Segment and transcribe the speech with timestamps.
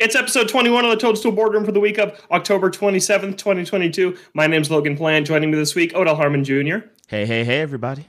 [0.00, 4.16] It's episode 21 of the Toadstool Boardroom for the week of October 27th, 2022.
[4.32, 5.26] My name's Logan Plant.
[5.26, 6.78] Joining me this week, Odell Harmon Jr.
[7.06, 8.06] Hey, hey, hey, everybody.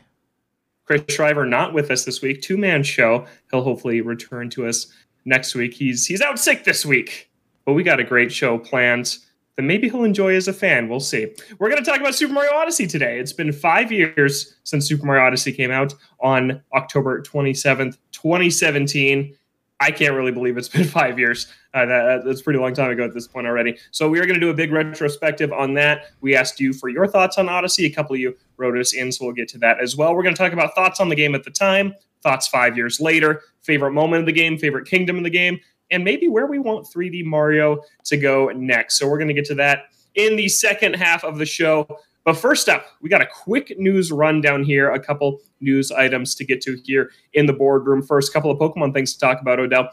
[0.85, 2.41] Chris Shriver not with us this week.
[2.41, 3.25] Two man show.
[3.51, 4.87] He'll hopefully return to us
[5.25, 5.73] next week.
[5.73, 7.29] He's he's out sick this week,
[7.65, 9.17] but we got a great show planned
[9.57, 10.87] that maybe he'll enjoy as a fan.
[10.87, 11.27] We'll see.
[11.59, 13.19] We're going to talk about Super Mario Odyssey today.
[13.19, 19.35] It's been five years since Super Mario Odyssey came out on October 27th, 2017.
[19.81, 21.47] I can't really believe it's been five years.
[21.73, 23.77] Uh, that, that's a pretty long time ago at this point already.
[23.91, 26.07] So we are going to do a big retrospective on that.
[26.19, 27.85] We asked you for your thoughts on Odyssey.
[27.85, 30.13] A couple of you wrote us in, so we'll get to that as well.
[30.13, 32.99] We're going to talk about thoughts on the game at the time, thoughts five years
[32.99, 35.59] later, favorite moment of the game, favorite kingdom of the game,
[35.91, 38.97] and maybe where we want 3D Mario to go next.
[38.97, 41.87] So we're going to get to that in the second half of the show.
[42.23, 46.45] But first up, we got a quick news rundown here, a couple news items to
[46.45, 48.03] get to here in the boardroom.
[48.03, 49.89] First, couple of Pokemon things to talk about, Odell.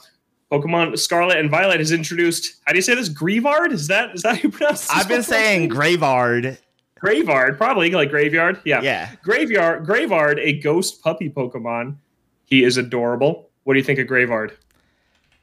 [0.51, 2.61] Pokemon Scarlet and Violet has introduced.
[2.65, 3.09] How do you say this?
[3.09, 3.73] Greavard?
[3.73, 4.83] Is that is that how you pronounce?
[4.83, 5.69] This I've been saying name?
[5.69, 6.59] Graveyard.
[6.99, 8.61] Graveyard, probably like graveyard.
[8.65, 8.81] Yeah.
[8.83, 9.11] Yeah.
[9.23, 11.97] Graveyard, Graveyard, a ghost puppy Pokemon.
[12.45, 13.51] He is adorable.
[13.65, 14.57] What do you think of Graveyard?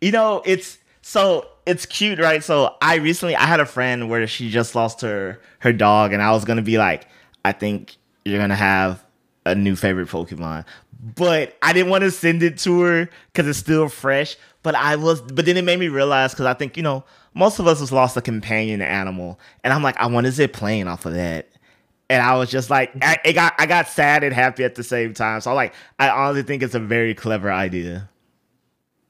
[0.01, 2.43] You know, it's so it's cute, right?
[2.43, 6.21] So I recently I had a friend where she just lost her her dog, and
[6.21, 7.07] I was gonna be like,
[7.45, 9.05] I think you're gonna have
[9.45, 10.65] a new favorite Pokemon.
[11.15, 14.37] But I didn't want to send it to her because it's still fresh.
[14.65, 17.03] But I was but then it made me realize because I think, you know,
[17.35, 19.39] most of us has lost a companion animal.
[19.63, 21.51] And I'm like, I want to zip playing off of that.
[22.09, 24.83] And I was just like, I, it got I got sad and happy at the
[24.83, 25.39] same time.
[25.41, 28.09] So like, I honestly think it's a very clever idea.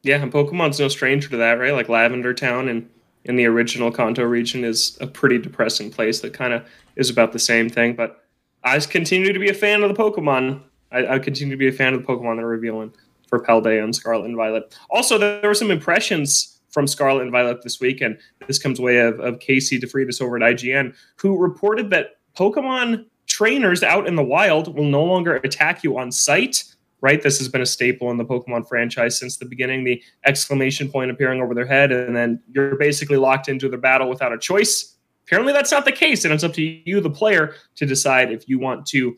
[0.03, 1.71] Yeah, and Pokemon's no stranger to that, right?
[1.71, 2.89] Like Lavender Town and
[3.23, 7.31] in the original Kanto region is a pretty depressing place that kind of is about
[7.31, 7.95] the same thing.
[7.95, 8.25] But
[8.65, 10.63] I continue to be a fan of the Pokemon.
[10.91, 12.91] I, I continue to be a fan of the Pokemon they're revealing
[13.27, 14.75] for Paldea and Scarlet and Violet.
[14.89, 18.97] Also, there were some impressions from Scarlet and Violet this week, and this comes way
[18.97, 24.23] of, of Casey DeFreitas over at IGN, who reported that Pokemon trainers out in the
[24.23, 26.63] wild will no longer attack you on sight
[27.05, 27.21] right?
[27.21, 29.83] This has been a staple in the Pokemon franchise since the beginning.
[29.83, 34.09] The exclamation point appearing over their head, and then you're basically locked into the battle
[34.09, 34.95] without a choice.
[35.27, 38.49] Apparently, that's not the case, and it's up to you, the player, to decide if
[38.49, 39.15] you want to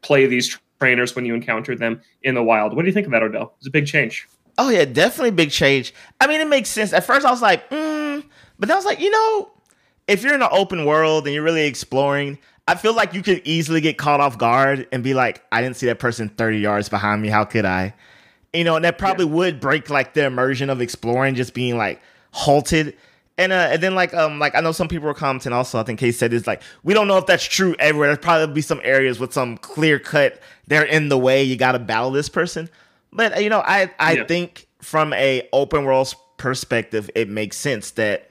[0.00, 2.74] play these trainers when you encounter them in the wild.
[2.74, 3.54] What do you think of that, Odell?
[3.58, 4.28] It's a big change.
[4.56, 5.94] Oh yeah, definitely big change.
[6.20, 6.92] I mean, it makes sense.
[6.92, 8.24] At first, I was like, mm,
[8.58, 9.50] but then I was like, you know,
[10.08, 13.40] if you're in an open world and you're really exploring, I feel like you could
[13.44, 16.88] easily get caught off guard and be like, I didn't see that person 30 yards
[16.88, 17.28] behind me.
[17.28, 17.94] How could I?
[18.52, 19.32] You know, and that probably yeah.
[19.32, 22.00] would break like the immersion of exploring, just being like
[22.32, 22.96] halted.
[23.38, 25.78] And uh, and then like um like I know some people were commenting also.
[25.78, 28.08] I think Case said is like we don't know if that's true everywhere.
[28.08, 30.40] There's probably be some areas with some clear cut.
[30.66, 31.44] They're in the way.
[31.44, 32.68] You got to battle this person.
[33.12, 34.24] But you know, I I yeah.
[34.24, 38.28] think from a open world perspective, it makes sense that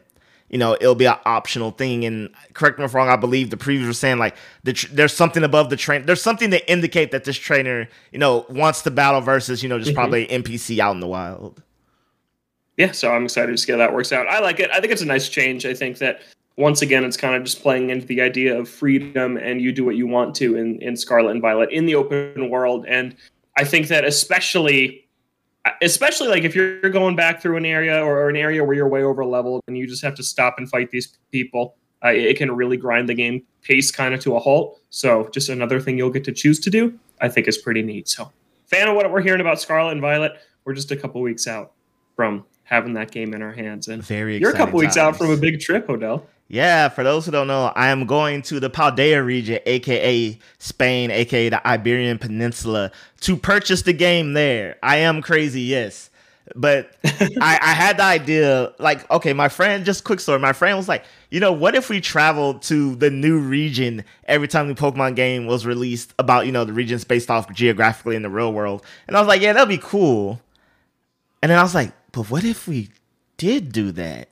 [0.50, 3.50] you know it'll be an optional thing and correct me if I'm wrong i believe
[3.50, 6.72] the previews were saying like the tr- there's something above the train there's something to
[6.72, 9.98] indicate that this trainer you know wants to battle versus you know just mm-hmm.
[9.98, 11.62] probably npc out in the wild
[12.78, 14.28] yeah so i'm excited to see how that works out.
[14.28, 14.70] I like it.
[14.72, 15.66] I think it's a nice change.
[15.66, 16.22] I think that
[16.58, 19.86] once again it's kind of just playing into the idea of freedom and you do
[19.86, 22.86] what you want to in, in scarlet and violet in the open world.
[22.88, 23.16] And
[23.58, 25.08] i think that especially
[25.82, 29.04] especially like if you're going back through an area or, an area where you're way
[29.04, 32.52] over leveled and you just have to stop and fight these people uh, it can
[32.52, 34.80] really grind the game pace kind of to a halt.
[34.92, 38.08] So just another thing you'll get to choose to do i think is pretty neat.
[38.08, 38.32] So
[38.68, 40.34] fan of what we're hearing about scarlet and violet
[40.66, 41.74] we're just a couple weeks out
[42.18, 44.88] from having that game in our hands and very you're a couple times.
[44.88, 48.06] weeks out from a big trip odell yeah, for those who don't know, I am
[48.06, 52.92] going to the Paldea region, aka Spain, aka the Iberian Peninsula,
[53.22, 54.78] to purchase the game there.
[54.82, 56.10] I am crazy, yes.
[56.56, 60.40] But I, I, had the idea, like, okay, my friend, just quick story.
[60.40, 64.48] My friend was like, you know, what if we traveled to the new region every
[64.48, 68.22] time the Pokemon game was released about, you know, the regions based off geographically in
[68.22, 68.86] the real world?
[69.08, 70.40] And I was like, yeah, that'd be cool.
[71.44, 72.90] And then I was like, but what if we
[73.38, 74.30] did do that?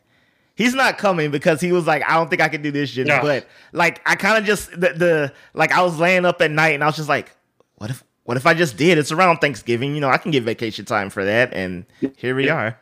[0.55, 3.05] He's not coming because he was like, I don't think I can do this shit.
[3.05, 3.21] No.
[3.21, 6.73] But like, I kind of just the, the like I was laying up at night
[6.73, 7.35] and I was just like,
[7.75, 8.97] what if what if I just did?
[8.97, 11.85] It's around Thanksgiving, you know, I can get vacation time for that, and
[12.17, 12.75] here we are.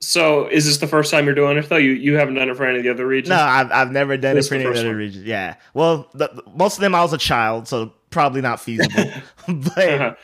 [0.00, 1.78] So, is this the first time you're doing it though?
[1.78, 3.30] You you haven't done it for any of the other regions?
[3.30, 5.24] No, I've I've never done this it for any of the other regions.
[5.24, 9.10] Yeah, well, the, most of them I was a child, so probably not feasible.
[9.48, 10.14] but uh-huh.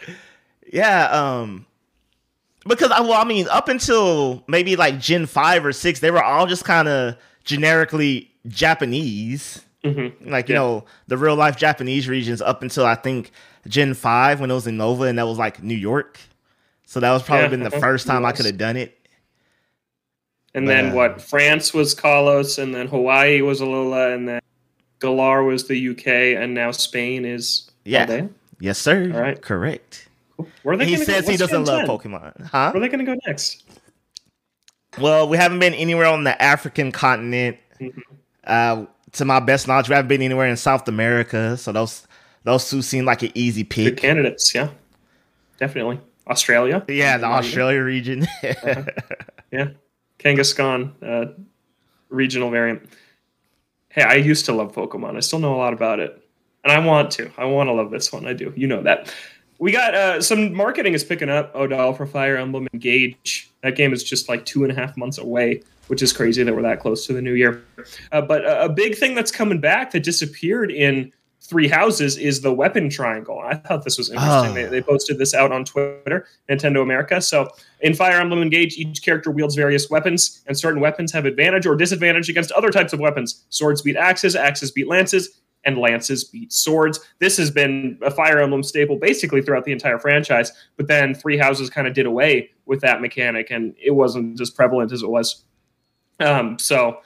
[0.70, 1.64] yeah, um,
[2.66, 6.22] because I well, I mean, up until maybe like Gen five or six, they were
[6.22, 9.64] all just kind of generically Japanese.
[9.84, 10.30] Mm-hmm.
[10.30, 10.60] Like you yeah.
[10.60, 13.32] know, the real life Japanese regions up until I think
[13.66, 16.18] Gen five when it was Unova and that was like New York.
[16.84, 17.50] So that was probably yeah.
[17.50, 17.80] been the uh-huh.
[17.80, 18.96] first time I could have done it.
[20.54, 21.22] And then But, uh, what?
[21.22, 24.40] France was Kalos, and then Hawaii was Alola, and then
[24.98, 28.26] Galar was the UK, and now Spain is Yeah.
[28.58, 29.12] Yes, sir.
[29.14, 29.40] All right.
[29.40, 30.08] Correct.
[30.62, 31.88] Where are they He gonna go- says he doesn't love 10?
[31.88, 32.44] Pokemon.
[32.46, 32.70] Huh?
[32.72, 33.64] Where are they going to go next?
[35.00, 37.56] Well, we haven't been anywhere on the African continent.
[37.80, 38.02] Mhm.
[38.44, 41.56] Uh, to my best knowledge, we haven't been anywhere in South America.
[41.56, 42.06] So those
[42.44, 43.96] those two seem like an easy Good pick.
[43.98, 44.68] candidates, yeah,
[45.58, 46.00] definitely.
[46.28, 48.26] Australia, Yeah, the Australia region.
[49.52, 49.68] yeah,
[50.18, 51.32] Kangaskhan, uh,
[52.08, 52.88] regional variant.
[53.90, 55.16] Hey, I used to love Pokemon.
[55.16, 56.22] I still know a lot about it,
[56.64, 57.30] and I want to.
[57.36, 58.26] I want to love this one.
[58.26, 58.52] I do.
[58.56, 59.12] You know that.
[59.60, 61.54] We got uh, some marketing is picking up.
[61.54, 63.50] Odell for Fire Emblem Engage.
[63.62, 66.56] That game is just like two and a half months away, which is crazy that
[66.56, 67.62] we're that close to the new year.
[68.10, 71.12] Uh, but a, a big thing that's coming back that disappeared in
[71.42, 73.38] Three Houses is the weapon triangle.
[73.38, 74.50] I thought this was interesting.
[74.50, 74.54] Oh.
[74.54, 77.20] They, they posted this out on Twitter, Nintendo America.
[77.20, 81.66] So in Fire Emblem Engage, each character wields various weapons, and certain weapons have advantage
[81.66, 83.44] or disadvantage against other types of weapons.
[83.50, 87.00] Swords beat axes, axes beat lances, and lances beat swords.
[87.18, 91.36] This has been a Fire Emblem staple basically throughout the entire franchise, but then Three
[91.36, 95.08] Houses kind of did away with that mechanic, and it wasn't as prevalent as it
[95.10, 95.44] was.
[96.20, 96.98] Um, so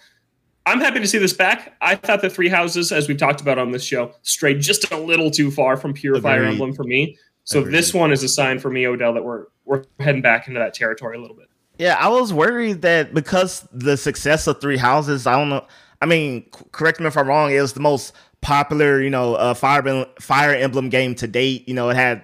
[0.66, 1.76] I'm happy to see this back.
[1.80, 4.96] I thought the Three Houses, as we've talked about on this show, strayed just a
[4.96, 6.52] little too far from pure Fire Agreed.
[6.52, 7.18] Emblem for me.
[7.44, 7.74] So Agreed.
[7.74, 10.74] this one is a sign for me, Odell, that we're we're heading back into that
[10.74, 11.48] territory a little bit.
[11.78, 15.66] Yeah, I was worried that because the success of Three Houses, I don't know.
[16.00, 17.50] I mean, correct me if I'm wrong.
[17.50, 18.12] It was the most
[18.44, 21.66] popular, you know, uh, Fire Fire Emblem game to date.
[21.66, 22.22] You know, it had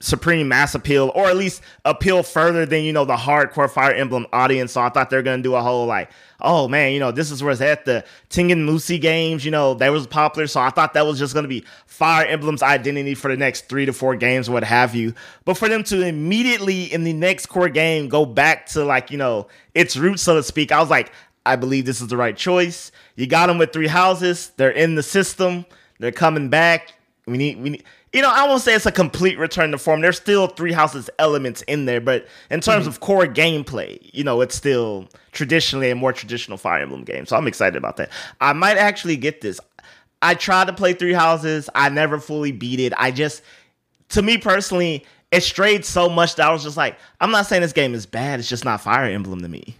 [0.00, 4.26] supreme mass appeal, or at least appeal further than you know the hardcore Fire Emblem
[4.32, 4.72] audience.
[4.72, 7.42] So I thought they're gonna do a whole like, oh man, you know, this is
[7.42, 7.84] where it's at.
[7.84, 10.46] The Tengen Musi games, you know, that was popular.
[10.46, 13.86] So I thought that was just gonna be Fire Emblem's identity for the next three
[13.86, 15.14] to four games, what have you.
[15.44, 19.18] But for them to immediately in the next core game go back to like you
[19.18, 21.10] know its roots, so to speak, I was like,
[21.44, 22.92] I believe this is the right choice.
[23.16, 24.52] You got them with three houses.
[24.56, 25.66] They're in the system.
[25.98, 26.94] They're coming back.
[27.26, 30.02] We need we need you know, I won't say it's a complete return to form.
[30.02, 32.90] There's still three houses elements in there, but in terms mm-hmm.
[32.90, 37.24] of core gameplay, you know, it's still traditionally a more traditional Fire Emblem game.
[37.24, 38.10] So I'm excited about that.
[38.40, 39.58] I might actually get this.
[40.20, 41.70] I tried to play Three Houses.
[41.74, 42.92] I never fully beat it.
[42.98, 43.42] I just,
[44.10, 47.62] to me personally, it strayed so much that I was just like, I'm not saying
[47.62, 48.40] this game is bad.
[48.40, 49.74] It's just not Fire Emblem to me.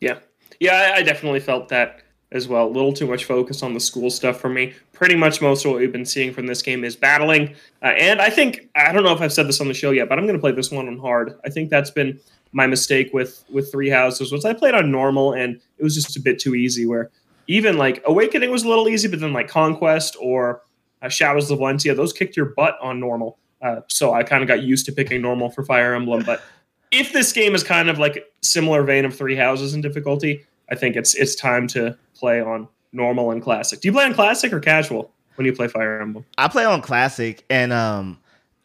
[0.00, 0.18] Yeah.
[0.60, 2.01] Yeah, I, I definitely felt that
[2.32, 2.66] as well.
[2.66, 4.74] A little too much focus on the school stuff for me.
[4.92, 7.54] Pretty much most of what we've been seeing from this game is battling.
[7.82, 10.08] Uh, and I think, I don't know if I've said this on the show yet,
[10.08, 11.38] but I'm going to play this one on hard.
[11.44, 12.18] I think that's been
[12.52, 16.16] my mistake with with Three Houses was I played on normal and it was just
[16.16, 17.10] a bit too easy where
[17.46, 20.62] even like Awakening was a little easy, but then like Conquest or
[21.00, 23.38] uh, Shadows of Valentia, those kicked your butt on normal.
[23.60, 26.22] Uh, so I kind of got used to picking normal for Fire Emblem.
[26.24, 26.42] But
[26.90, 30.74] if this game is kind of like similar vein of Three Houses in difficulty, I
[30.74, 33.80] think it's it's time to play on normal and classic.
[33.82, 36.24] Do you play on classic or casual when you play Fire Emblem?
[36.38, 38.18] I play on classic, and um,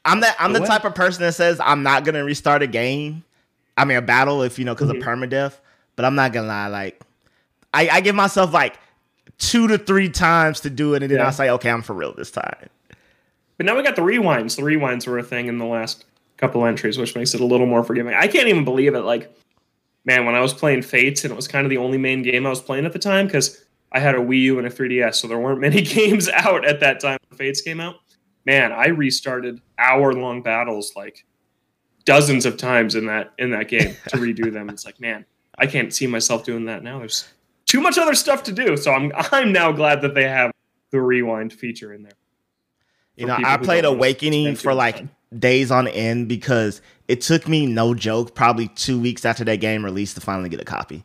[0.05, 0.67] I'm that I'm the What?
[0.67, 3.23] type of person that says I'm not gonna restart a game.
[3.75, 4.97] I mean, a battle if you know because Mhm.
[5.01, 5.59] of permadeath.
[5.97, 7.01] But I'm not gonna lie, like
[7.73, 8.75] I, I give myself like
[9.37, 11.27] two to three times to do it, and then Yeah.
[11.27, 12.69] I say, okay, I'm for real this time.
[13.57, 14.55] But now we got the rewinds.
[14.55, 16.05] The rewinds were a thing in the last
[16.37, 18.13] couple entries, which makes it a little more forgiving.
[18.13, 19.01] I can't even believe it.
[19.01, 19.35] Like,
[20.07, 22.47] man, when I was playing Fates, and it was kind of the only main game
[22.47, 25.15] I was playing at the time because I had a Wii U and a 3DS,
[25.15, 27.95] so there weren't many games out at that time when Fates came out.
[28.45, 31.25] Man, I restarted hour-long battles like
[32.05, 34.69] dozens of times in that in that game to redo them.
[34.69, 35.25] It's like, man,
[35.57, 36.99] I can't see myself doing that now.
[36.99, 37.27] There's
[37.65, 38.77] too much other stuff to do.
[38.77, 40.51] So I'm I'm now glad that they have
[40.91, 42.13] the rewind feature in there.
[43.17, 45.09] You know, I played Awakening for like time.
[45.37, 49.83] Days on end because it took me no joke probably two weeks after that game
[49.83, 51.03] released to finally get a copy.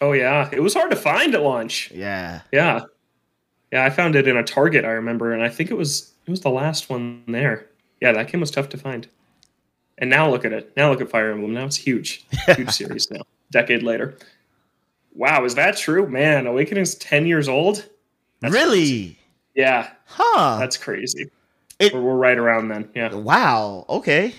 [0.00, 1.90] Oh yeah, it was hard to find at launch.
[1.92, 2.42] Yeah.
[2.52, 2.82] Yeah,
[3.72, 4.84] yeah, I found it in a Target.
[4.84, 7.66] I remember, and I think it was it was the last one there.
[8.00, 9.08] Yeah, that game was tough to find.
[9.98, 10.76] And now look at it.
[10.76, 11.54] Now look at Fire Emblem.
[11.54, 13.22] Now it's huge, huge series now.
[13.50, 14.18] Decade later.
[15.14, 16.06] Wow, is that true?
[16.06, 17.88] Man, Awakening's ten years old.
[18.40, 19.18] That's really?
[19.54, 20.58] Yeah, Huh.
[20.60, 21.30] that's crazy.
[21.78, 22.88] It- we're, we're right around then.
[22.94, 23.84] Yeah, wow.
[23.88, 24.34] Okay.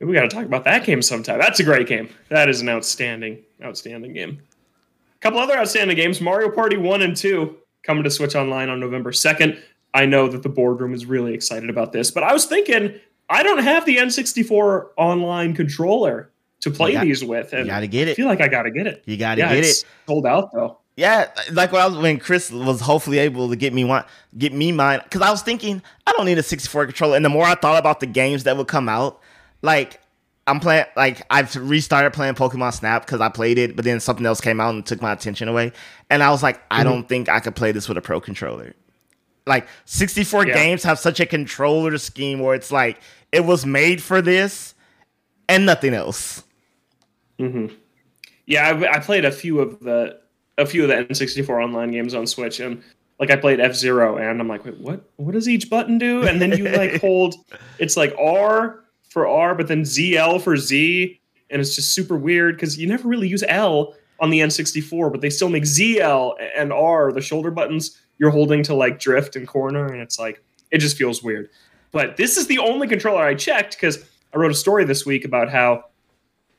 [0.00, 1.38] we got to talk about that game sometime.
[1.38, 2.08] That's a great game.
[2.30, 4.40] That is an outstanding, outstanding game.
[5.16, 8.78] A couple other outstanding games: Mario Party One and Two coming to Switch Online on
[8.80, 9.60] November second.
[9.94, 12.94] I know that the boardroom is really excited about this, but I was thinking
[13.30, 17.86] I don't have the N64 online controller to play got- these with, You and gotta
[17.86, 18.12] get it.
[18.12, 19.02] I feel like I got to get it.
[19.06, 19.84] You gotta yeah, get it.
[20.06, 20.78] sold out though.
[20.98, 24.02] Yeah, like when I was when Chris was hopefully able to get me one,
[24.36, 27.14] get me mine, because I was thinking I don't need a 64 controller.
[27.14, 29.20] And the more I thought about the games that would come out,
[29.62, 30.00] like
[30.48, 34.26] I'm playing like I've restarted playing Pokemon Snap because I played it, but then something
[34.26, 35.70] else came out and took my attention away,
[36.10, 36.90] and I was like, I Mm-hmm.
[36.90, 38.74] don't think I could play this with a pro controller.
[39.46, 40.54] Like 64 Yeah.
[40.54, 42.98] games have such a controller scheme where it's like
[43.30, 44.74] it was made for this
[45.48, 46.42] and nothing else.
[47.38, 47.66] Hmm.
[48.46, 50.18] Yeah, I, I played a few of the
[50.58, 52.82] a few of the N64 online games on Switch, and
[53.18, 55.08] like I played F Zero, and I'm like, wait, what?
[55.16, 56.26] What does each button do?
[56.26, 57.34] And then you like hold,
[57.78, 61.18] it's like R for R, but then ZL for Z,
[61.50, 65.20] and it's just super weird because you never really use L on the N64, but
[65.20, 69.46] they still make ZL and R the shoulder buttons you're holding to like drift and
[69.46, 71.48] corner, and it's like it just feels weird.
[71.90, 75.24] But this is the only controller I checked because I wrote a story this week
[75.24, 75.84] about how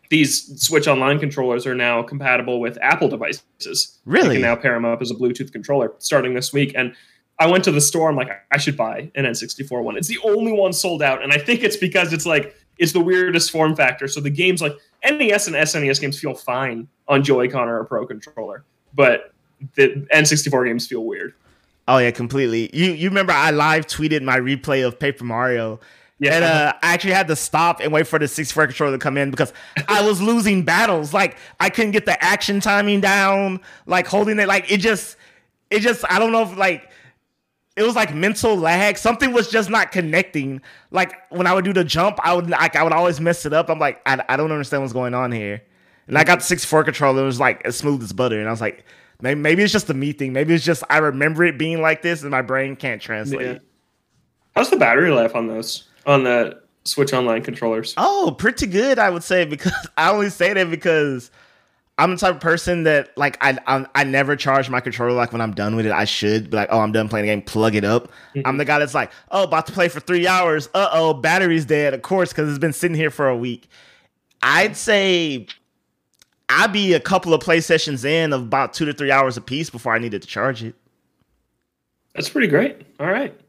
[0.10, 4.00] these Switch Online controllers are now compatible with Apple devices.
[4.06, 4.36] Really?
[4.38, 6.74] You can now pair them up as a Bluetooth controller starting this week.
[6.76, 6.96] And
[7.40, 8.10] I went to the store.
[8.10, 9.98] I'm like, I should buy an N64 one.
[9.98, 13.00] It's the only one sold out, and I think it's because it's like it's the
[13.00, 14.08] weirdest form factor.
[14.08, 14.74] So the games like
[15.04, 19.34] NES and SNES games feel fine on Joy-Con or a Pro controller, but
[19.76, 21.34] the N64 games feel weird.
[21.88, 22.70] Oh yeah, completely.
[22.74, 25.80] You you remember I live tweeted my replay of Paper Mario.
[26.20, 26.36] Yeah.
[26.36, 29.00] And uh, I actually had to stop and wait for the six 64 controller to
[29.00, 29.54] come in because
[29.88, 31.14] I was losing battles.
[31.14, 35.16] Like I couldn't get the action timing down, like holding it like it just
[35.70, 36.90] it just I don't know if like
[37.78, 38.98] it was like mental lag.
[38.98, 40.62] Something was just not connecting.
[40.92, 43.54] Like when I would do the jump, I would like I would always mess it
[43.54, 43.70] up.
[43.70, 45.64] I'm like, I, I don't understand what's going on here.
[46.08, 48.40] And I got the 64 controller, it was like as smooth as butter.
[48.40, 48.84] And I was like,
[49.22, 50.34] maybe, maybe it's just the me thing.
[50.34, 53.46] Maybe it's just I remember it being like this and my brain can't translate.
[53.46, 53.58] Yeah.
[54.56, 57.94] How's the battery life on those on the Switch Online controllers?
[57.98, 61.32] Oh, pretty good, I would say, because I only say that because
[61.98, 65.32] I'm the type of person that like I I, I never charge my controller like
[65.32, 65.92] when I'm done with it.
[65.92, 68.12] I should be like, oh, I'm done playing the game, plug it up.
[68.46, 70.68] I'm the guy that's like, oh, about to play for three hours.
[70.74, 73.70] Uh oh, battery's dead, of course, because it's been sitting here for a week.
[74.42, 75.48] I'd say
[76.48, 79.42] I'd be a couple of play sessions in of about two to three hours a
[79.42, 80.76] piece before I needed to charge it.
[82.16, 82.82] That's pretty great.
[83.00, 83.40] All right.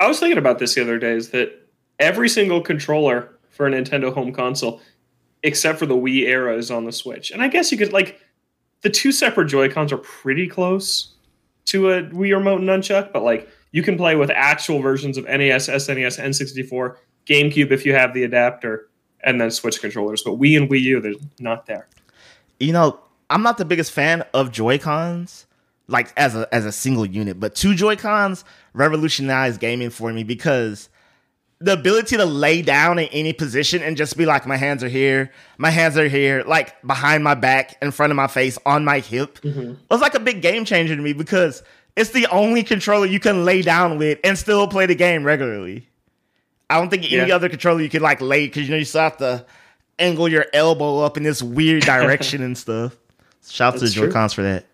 [0.00, 3.70] I was thinking about this the other day is that every single controller for a
[3.70, 4.80] Nintendo home console,
[5.42, 7.30] except for the Wii era, is on the Switch.
[7.30, 8.18] And I guess you could, like,
[8.80, 11.12] the two separate Joy-Cons are pretty close
[11.66, 15.26] to a Wii remote and nunchuck, but, like, you can play with actual versions of
[15.26, 18.88] NES, SNES, N64, GameCube if you have the adapter,
[19.22, 20.22] and then Switch controllers.
[20.22, 21.86] But Wii and Wii U, they're not there.
[22.58, 25.46] you know, I'm not the biggest fan of Joy Cons,
[25.90, 30.22] like as a as a single unit, but two Joy Cons revolutionized gaming for me
[30.24, 30.88] because
[31.60, 34.88] the ability to lay down in any position and just be like, my hands are
[34.88, 38.82] here, my hands are here, like behind my back, in front of my face, on
[38.84, 39.74] my hip, mm-hmm.
[39.90, 41.62] was like a big game changer to me because
[41.96, 45.86] it's the only controller you can lay down with and still play the game regularly.
[46.70, 47.34] I don't think any Yeah.
[47.34, 49.44] other controller you could like lay because you know you still have to
[49.98, 52.96] angle your elbow up in this weird direction and stuff.
[53.46, 53.90] Shout out to the.
[53.90, 54.64] Joy Cons for that.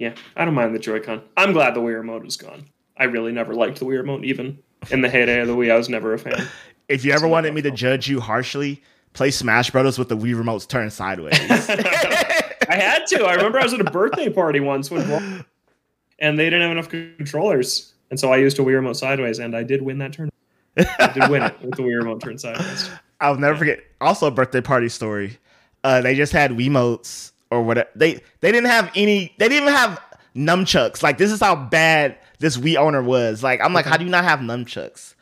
[0.00, 1.22] Yeah, I don't mind the Joy-Con.
[1.36, 2.64] I'm glad the Wii remote is gone.
[2.96, 4.58] I really never liked the Wii remote, even
[4.90, 5.70] in the heyday of the Wii.
[5.70, 6.48] I was never a fan.
[6.88, 10.34] If you ever wanted me to judge you harshly, play Smash Brothers with the Wii
[10.34, 11.38] remotes turned sideways.
[11.40, 13.22] I had to.
[13.22, 15.44] I remember I was at a birthday party once when,
[16.18, 19.56] and they didn't have enough controllers, and so I used a Wii remote sideways, and
[19.56, 20.34] I did win that tournament.
[20.76, 22.90] I did win it with the Wii remote turned sideways.
[23.20, 23.84] I'll never forget.
[24.00, 25.38] Also, a birthday party story.
[25.84, 27.88] Uh, they just had Wiimotes or whatever.
[27.94, 29.34] They they didn't have any.
[29.38, 30.00] They didn't even have
[30.34, 31.02] nunchucks.
[31.02, 33.42] Like this is how bad this Wii owner was.
[33.42, 35.14] Like I'm like, how do you not have nunchucks?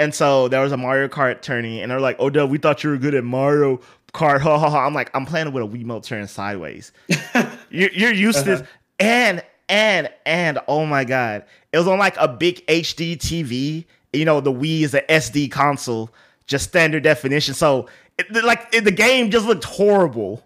[0.00, 2.82] And so there was a Mario Kart tourney, and they're like, "Oh, Dad, we thought
[2.82, 3.80] you were good at Mario
[4.14, 4.86] Kart." Ha ha ha!
[4.86, 6.90] I'm like, I'm playing with a Wii Wiimote turned sideways.
[7.70, 8.70] you're, you're used to this, uh-huh.
[8.98, 13.84] and and and oh my god, it was on like a big HD TV.
[14.14, 16.10] You know, the Wii is a SD console,
[16.46, 17.52] just standard definition.
[17.52, 17.86] So,
[18.18, 20.44] it, like, it, the game just looked horrible.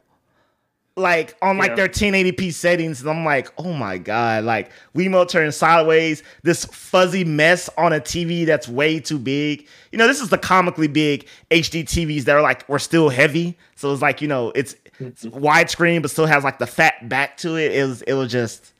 [0.96, 1.74] Like on like Yeah.
[1.74, 7.24] their 1080p settings, and I'm like, oh my god, like Wiimote turned sideways, this fuzzy
[7.24, 9.66] mess on a TV that's way too big.
[9.90, 13.58] You know, this is the comically big HD TVs that are like were still heavy,
[13.74, 17.38] so it's like you know it's, it's widescreen but still has like the fat back
[17.38, 17.72] to it.
[17.72, 18.72] It was it was just,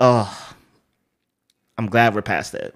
[0.00, 0.52] oh,
[1.78, 2.74] I'm glad we're past that.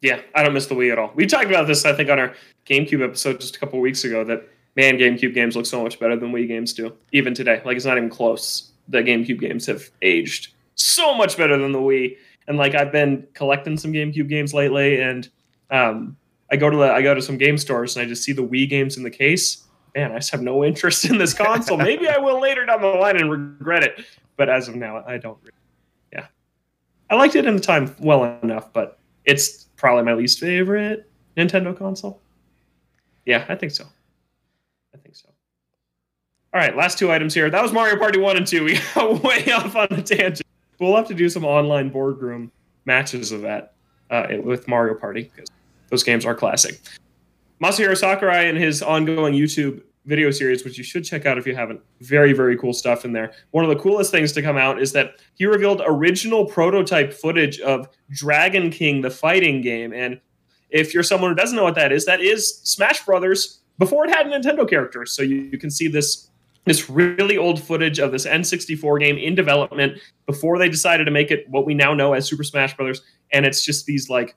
[0.00, 1.12] Yeah, I don't miss the Wii at all.
[1.14, 2.34] We talked about this, I think, on our
[2.66, 4.24] GameCube episode just a couple weeks ago.
[4.24, 7.62] That man, GameCube games look so much better than Wii games do, even today.
[7.64, 8.72] Like it's not even close.
[8.88, 12.16] The GameCube games have aged so much better than the Wii.
[12.46, 15.28] And like I've been collecting some GameCube games lately, and
[15.70, 16.16] um,
[16.50, 18.46] I go to the I go to some game stores and I just see the
[18.46, 19.64] Wii games in the case.
[19.94, 21.78] Man, I just have no interest in this console.
[21.78, 24.04] Maybe I will later down the line and regret it,
[24.36, 25.38] but as of now, I don't.
[26.12, 26.26] Yeah,
[27.08, 31.76] I liked it in the time well enough, but it's probably my least favorite Nintendo
[31.76, 32.20] console.
[33.24, 33.86] Yeah, I think so.
[34.94, 35.28] I think so.
[36.52, 37.50] All right, last two items here.
[37.50, 38.64] That was Mario Party 1 and 2.
[38.64, 40.42] We got way off on a tangent.
[40.78, 42.52] We'll have to do some online boardroom
[42.84, 43.74] matches of that
[44.10, 45.48] uh, with Mario Party because
[45.90, 46.80] those games are classic.
[47.62, 51.54] Masahiro Sakurai and his ongoing YouTube video series, which you should check out if you
[51.54, 51.80] haven't.
[52.00, 53.32] Very, very cool stuff in there.
[53.52, 57.58] One of the coolest things to come out is that he revealed original prototype footage
[57.60, 59.92] of Dragon King, the fighting game.
[59.92, 60.20] And
[60.70, 64.10] if you're someone who doesn't know what that is, that is Smash Brothers before it
[64.10, 65.12] had Nintendo characters.
[65.12, 66.30] So you, you can see this
[66.64, 71.30] this really old footage of this N64 game in development before they decided to make
[71.30, 73.02] it what we now know as Super Smash Brothers.
[73.32, 74.34] And it's just these like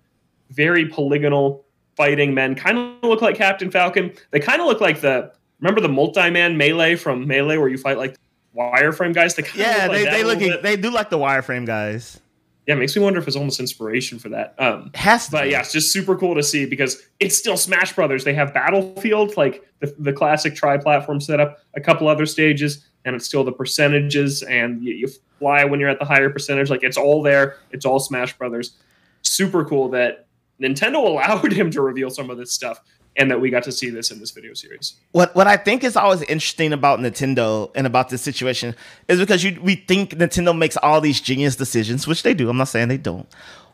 [0.50, 1.64] very polygonal
[1.96, 4.12] fighting men, kind of look like Captain Falcon.
[4.32, 7.98] They kind of look like the remember the multi-man melee from Melee where you fight
[7.98, 8.18] like
[8.56, 9.36] wireframe guys.
[9.36, 12.20] They yeah, like they, they look they do like the wireframe guys.
[12.68, 14.54] Yeah, it makes me wonder if it's almost inspiration for that.
[14.60, 18.26] Um, Has but yeah, it's just super cool to see because it's still Smash Brothers.
[18.26, 23.26] They have Battlefield, like the, the classic tri-platform setup, a couple other stages, and it's
[23.26, 25.08] still the percentages, and you, you
[25.40, 26.70] fly when you're at the higher percentage.
[26.70, 27.56] Like it's all there.
[27.72, 28.74] It's all Smash Brothers.
[29.22, 30.28] Super cool that
[30.62, 32.82] Nintendo allowed him to reveal some of this stuff
[33.18, 34.96] and that we got to see this in this video series.
[35.12, 38.76] What what I think is always interesting about Nintendo and about this situation
[39.08, 42.50] is because you we think Nintendo makes all these genius decisions, which they do.
[42.50, 43.28] I'm not saying they don't,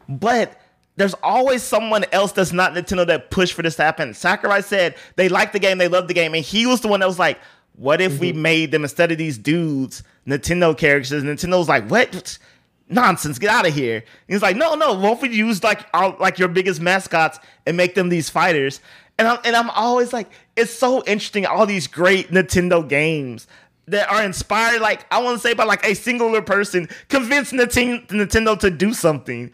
[0.08, 0.60] but
[0.96, 4.14] there's always someone else that's not Nintendo that pushed for this to happen.
[4.14, 7.02] Sakurai said they like the game, they love the game, and he was the one
[7.02, 7.38] that was like,
[7.76, 8.22] "What if mm-hmm.
[8.22, 12.40] we made them instead of these dudes Nintendo characters?" Nintendo was like, "What?"
[12.90, 13.40] Nonsense!
[13.40, 14.04] Get out of here!
[14.28, 14.94] he's like, no, no.
[14.94, 18.82] What if we use like our, like your biggest mascots and make them these fighters?
[19.18, 21.46] And I'm and I'm always like, it's so interesting.
[21.46, 23.48] All these great Nintendo games
[23.88, 28.60] that are inspired, like I want to say by like a singular person, convinced Nintendo
[28.60, 29.52] to do something.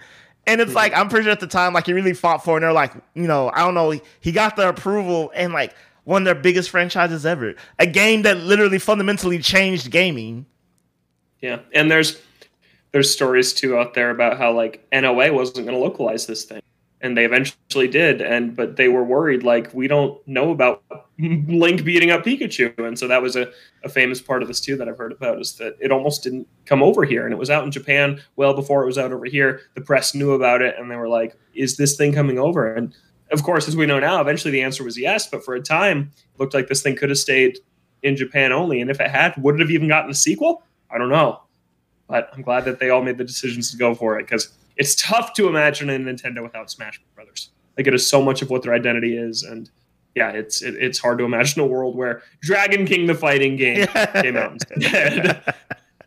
[0.47, 2.57] And it's like I'm pretty sure at the time, like he really fought for, it
[2.57, 5.75] and they're like, you know, I don't know, he got the approval and like
[6.05, 10.45] one of their biggest franchises ever, a game that literally fundamentally changed gaming.
[11.41, 12.19] Yeah, and there's
[12.91, 16.61] there's stories too out there about how like NOA wasn't going to localize this thing
[17.01, 20.83] and they eventually did and but they were worried like we don't know about
[21.20, 22.77] link beating up pikachu.
[22.77, 23.51] And so that was a,
[23.83, 26.48] a famous part of this too that i've heard about is that it almost didn't
[26.66, 27.25] come over here.
[27.25, 29.62] And it was out in japan well before it was out over here.
[29.75, 32.74] The press knew about it and they were like is this thing coming over?
[32.74, 32.94] And
[33.31, 36.12] of course as we know now eventually the answer was yes but for a time
[36.33, 37.59] it looked like this thing could have stayed
[38.03, 38.81] in japan only.
[38.81, 40.64] And if it had would it have even gotten a sequel?
[40.92, 41.42] I don't know.
[42.07, 44.96] But i'm glad that they all made the decisions to go for it because it's
[44.96, 47.51] tough to imagine a Nintendo without Smash Brothers.
[47.77, 49.70] Like it is so much of what their identity is, and
[50.15, 53.85] yeah, it's it, it's hard to imagine a world where Dragon King the fighting game
[54.22, 55.44] came out instead.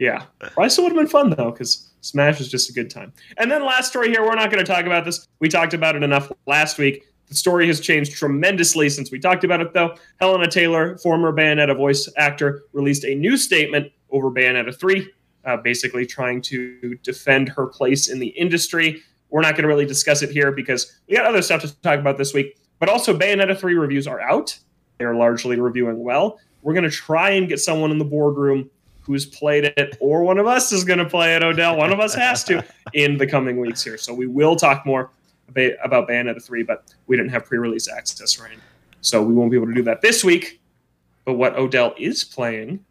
[0.00, 3.12] yeah, probably still would have been fun though, because Smash is just a good time.
[3.36, 5.28] And then last story here, we're not going to talk about this.
[5.38, 7.04] We talked about it enough last week.
[7.28, 9.96] The story has changed tremendously since we talked about it, though.
[10.20, 15.10] Hellena Taylor, former Bayonetta voice actor, released a new statement over Bayonetta 3
[15.44, 19.02] uh, basically trying to defend her place in the industry.
[19.30, 21.98] We're not going to really discuss it here because we got other stuff to talk
[21.98, 22.58] about this week.
[22.78, 24.58] But also, Bayonetta 3 reviews are out.
[24.98, 26.38] They're largely reviewing well.
[26.62, 30.38] We're going to try and get someone in the boardroom who's played it, or one
[30.38, 31.76] of us is going to play it, Odell.
[31.76, 33.98] One of us has to in the coming weeks here.
[33.98, 35.10] So we will talk more
[35.48, 38.58] about Bayonetta 3, but we didn't have pre release access, right?
[39.00, 40.60] So we won't be able to do that this week.
[41.24, 42.84] But what Odell is playing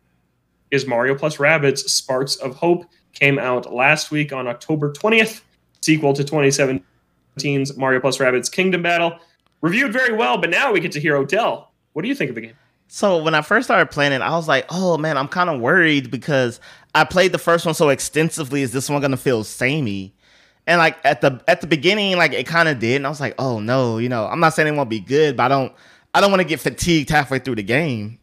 [0.71, 2.85] is Mario plus Rabbids Sparks of Hope.
[3.13, 5.41] Came out last week on October 20th,
[5.81, 9.19] sequel to 2017's Mario plus Rabbids Kingdom Battle.
[9.61, 11.71] Reviewed very well, but now we get to hear Odell.
[11.93, 12.55] What do you think of the game?
[12.87, 15.61] So when I first started playing it, I was like, "Oh man, I'm kind of
[15.61, 16.59] worried because
[16.93, 18.63] I played the first one so extensively.
[18.63, 20.13] Is this one gonna feel samey?"
[20.67, 23.21] And like at the at the beginning, like it kind of did, and I was
[23.21, 25.73] like, "Oh no, you know, I'm not saying it won't be good, but I don't
[26.13, 28.19] I don't want to get fatigued halfway through the game."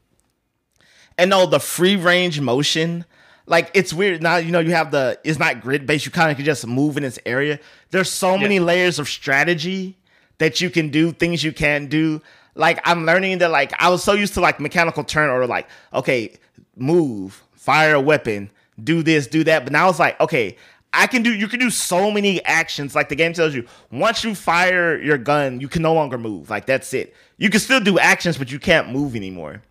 [1.19, 3.05] And no, the free range motion,
[3.47, 4.23] like it's weird.
[4.23, 6.07] Now you know you have the it's not grid based.
[6.07, 7.59] You kind of can just move in this area.
[7.91, 8.43] There's so yeah.
[8.43, 9.99] many layers of strategy
[10.39, 12.23] that you can do, things you can't do.
[12.55, 15.69] Like I'm learning that like I was so used to like mechanical turn or like
[15.93, 16.37] okay,
[16.77, 18.51] move, fire a weapon,
[18.83, 19.65] do this, do that.
[19.65, 20.57] But now it's like okay,
[20.93, 22.95] I can do you can do so many actions.
[22.95, 26.49] Like the game tells you, once you fire your gun, you can no longer move.
[26.49, 27.15] Like that's it.
[27.39, 29.63] You can still do actions, but you can't move anymore.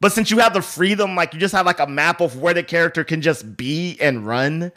[0.00, 2.54] But since you have the freedom, like you just have like a map of where
[2.54, 4.72] the character can just be and run.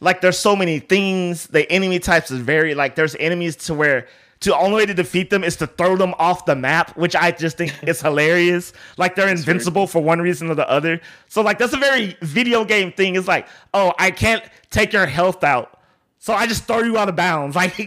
[0.00, 1.46] Like there's so many things.
[1.46, 4.08] The enemy types is very like there's enemies to where
[4.40, 7.30] the only way to defeat them is to throw them off the map, which I
[7.30, 8.72] just think is hilarious.
[8.96, 11.00] Like they're invincible for one reason or the other.
[11.28, 13.14] So like that's a very video game thing.
[13.14, 15.78] It's like, oh, I can't take your health out.
[16.18, 17.56] So I just throw you out of bounds.
[17.56, 17.78] Like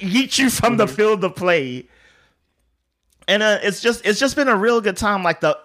[0.00, 0.76] eat you from mm-hmm.
[0.76, 1.88] the field of play.
[3.26, 5.22] and uh, it's just it's just been a real good time.
[5.22, 5.58] Like the,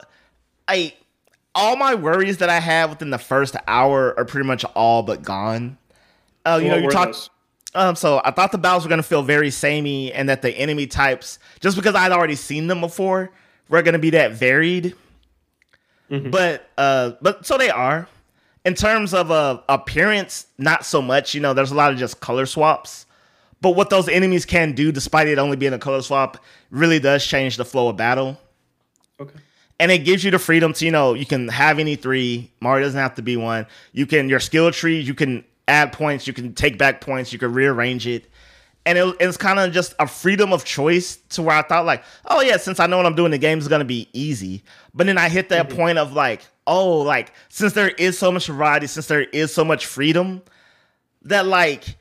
[0.68, 0.94] I,
[1.56, 5.22] all my worries that I had within the first hour are pretty much all but
[5.22, 5.78] gone.
[6.46, 7.08] Uh, you What know, you were talk.
[7.08, 7.30] those?
[7.76, 10.86] Um, so I thought the battles were gonna feel very samey, and that the enemy
[10.88, 13.32] types, just because I'd already seen them before,
[13.70, 14.94] were gonna be that varied.
[16.12, 16.30] Mhm.
[16.32, 18.08] But uh, but so they are.
[18.66, 21.34] In terms of uh, appearance, not so much.
[21.34, 23.06] You know, there's a lot of just color swaps.
[23.60, 26.38] But what those enemies can do, despite it only being a color swap,
[26.70, 28.38] really does change the flow of battle.
[29.20, 29.40] Okay.
[29.84, 32.50] And it gives you the freedom to, you know, you can have any three.
[32.62, 33.68] Mario doesn't have to be one.
[33.92, 37.38] You can your skill tree, you can add points, you can take back points, you
[37.38, 38.30] can rearrange it.
[38.86, 42.06] And it, it's kind of just a freedom of choice to where I thought like,
[42.28, 44.64] oh yeah, since I know what I'm doing, the game is gonna be easy.
[44.94, 45.78] But then I hit that mm-hmm.
[45.78, 49.66] point of like, oh, like since there is so much variety, since there is so
[49.66, 50.44] much freedom,
[51.24, 51.98] that like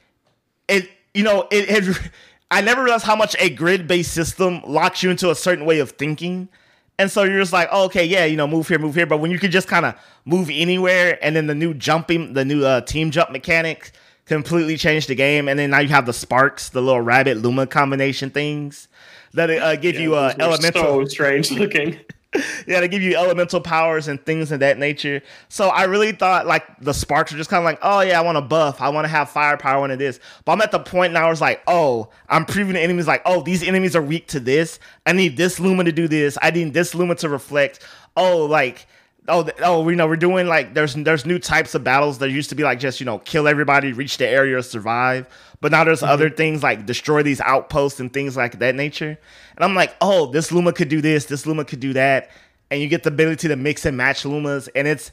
[0.68, 2.12] it, you know, it had.
[2.52, 5.92] I never realized how much a grid-based system locks you into a certain way of
[5.92, 6.48] thinking.
[6.98, 9.06] And so you're just like, oh, okay, yeah, you know, move here, move here.
[9.06, 12.44] But when you could just kind of move anywhere, and then the new jumping, the
[12.44, 13.92] new uh, team jump mechanic
[14.26, 15.48] completely changed the game.
[15.48, 18.88] And then now you have the sparks, the little Rabbid Luma combination things
[19.34, 20.82] that uh, give you uh, elemental.
[20.82, 21.98] So strange looking.
[22.66, 25.22] yeah, they give you elemental powers and things of that nature.
[25.48, 28.22] So I really thought like the sparks were just kind of like, oh yeah, I
[28.22, 30.18] want to buff, I want to have firepower, I want to this.
[30.44, 33.22] But I'm at the point now where it's like, oh, I'm proving the enemies like,
[33.26, 34.78] oh, these enemies are weak to this.
[35.04, 36.38] I need this Luma to do this.
[36.40, 37.80] I need this Luma to reflect.
[38.16, 38.86] Oh, like.
[39.28, 42.18] Oh, oh, you know, we're doing like there's there's new types of battles.
[42.18, 45.26] There used to be like just you know kill everybody, reach the area, survive.
[45.62, 46.36] But now there's other mm-hmm.
[46.36, 49.16] things like destroy these outposts and things like that nature.
[49.56, 52.30] And I'm like, oh, this Luma could do this, this Luma could do that.
[52.70, 54.68] And you get the ability to mix and match Lumas.
[54.74, 55.12] And it's,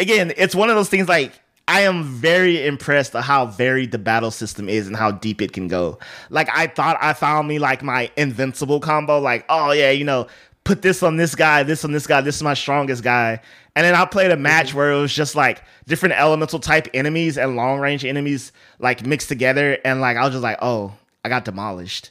[0.00, 1.32] again, it's one of those things like,
[1.68, 5.52] I am very impressed at how varied the battle system is and how deep it
[5.52, 6.00] can go.
[6.30, 10.26] Like, I thought I found me like my invincible combo, like, oh, yeah, you know,
[10.64, 13.40] put this on this guy, this on this guy, this is my strongest guy.
[13.74, 14.78] And then I played a match mm-hmm.
[14.78, 19.28] where it was just like different elemental type enemies and long range enemies like mixed
[19.28, 19.78] together.
[19.84, 20.94] And like, I was just like, oh,
[21.24, 22.10] I got demolished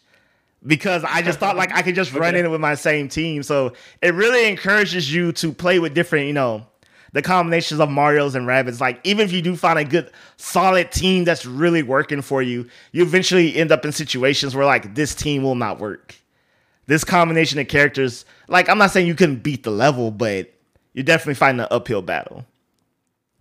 [0.65, 2.39] because I just thought like I could just run Okay.
[2.39, 3.43] in with my same team.
[3.43, 6.65] So it really encourages you to play with different, you know,
[7.11, 8.79] the combinations of Mario's and Rabbids.
[8.79, 12.67] Like even if you do find a good solid team that's really working for you,
[12.91, 16.15] you eventually end up in situations where like this team will not work.
[16.89, 20.51] This combination of characters, like I'm not saying you couldn't beat the level, but
[20.93, 22.45] you're definitely fighting an uphill battle.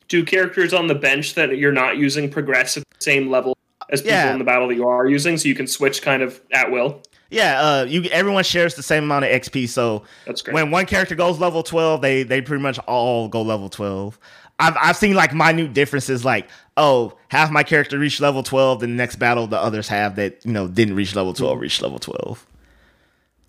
[0.08, 3.56] Do characters on the bench that you're not using progress at the same level
[3.88, 4.32] as people Yeah.
[4.34, 7.00] in the battle that you are using, so you can switch kind of at will?
[7.30, 10.52] Yeah, uh, you everyone shares the same amount of XP, so That's great.
[10.52, 14.18] when one character goes level 12 they they pretty much all go level 12
[14.58, 18.87] i've, I've seen like minute differences like oh half my character reached level 12 the
[18.87, 22.46] next battle the others have that you know didn't reach level 12 reached level 12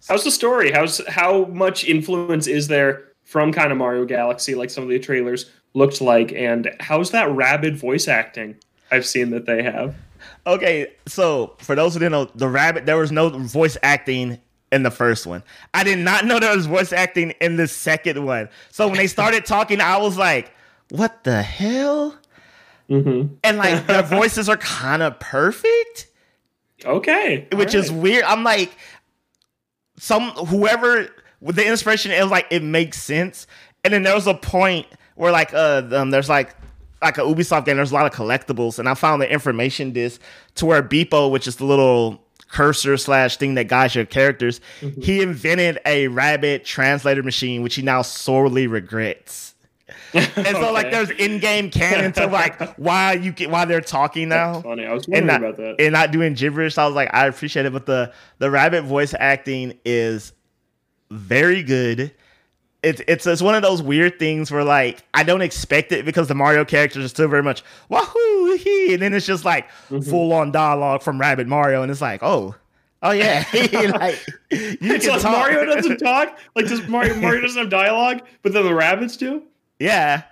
[0.10, 0.72] How's the story?
[0.72, 5.00] How's how much influence is there from kind of Mario Galaxy, like some of the
[5.00, 8.56] trailers looked like, and how's that Rabbid voice acting?
[8.91, 9.95] I've seen that they have.
[10.48, 14.38] okay so for those who didn't know the Rabbid there was no voice acting
[14.72, 15.41] in the first one
[15.74, 19.08] i did not know there was voice acting in the second one so when they
[19.08, 20.52] started talking i was like
[20.89, 22.17] what the hell
[22.89, 23.36] Mm-hmm.
[23.45, 26.08] and like their voices are kind of perfect
[26.86, 28.24] Okay, which is weird.
[28.24, 28.72] I'm like,
[29.99, 31.07] some whoever
[31.41, 33.47] with the inspiration, it was like it makes sense.
[33.83, 36.55] And then there was a point where like uh um, there's like
[37.01, 37.77] like a Ubisoft game.
[37.77, 40.19] There's a lot of collectibles, and I found the information disc
[40.55, 44.59] to where Beepo, which is the little cursor slash thing that guides your characters,
[45.01, 49.53] he invented a Rabbid translator machine, which he now sorely regrets.
[50.36, 54.54] And so like there's in-game canon to like why you get why they're talking now
[54.54, 54.86] That's funny.
[54.86, 55.84] I was and wondering not, about that.
[55.84, 56.78] and not doing gibberish.
[56.78, 60.34] I was like, I appreciate it, but the the Rabbid voice acting is
[61.12, 62.13] very good.
[62.82, 66.28] It's it's it's one of those weird things where like I don't expect it because
[66.28, 68.58] the Mario characters are still very much wahoo
[68.91, 70.10] and then it's just like Mm-hmm.
[70.10, 72.56] full on dialogue from Rabbid Mario, and it's like, oh,
[73.02, 73.72] oh yeah, like
[74.52, 75.24] you It's like.
[75.24, 76.38] Mario doesn't talk.
[76.56, 79.43] Like does Mario Mario doesn't have dialogue, but then the Rabbids do.
[79.80, 80.24] Yeah.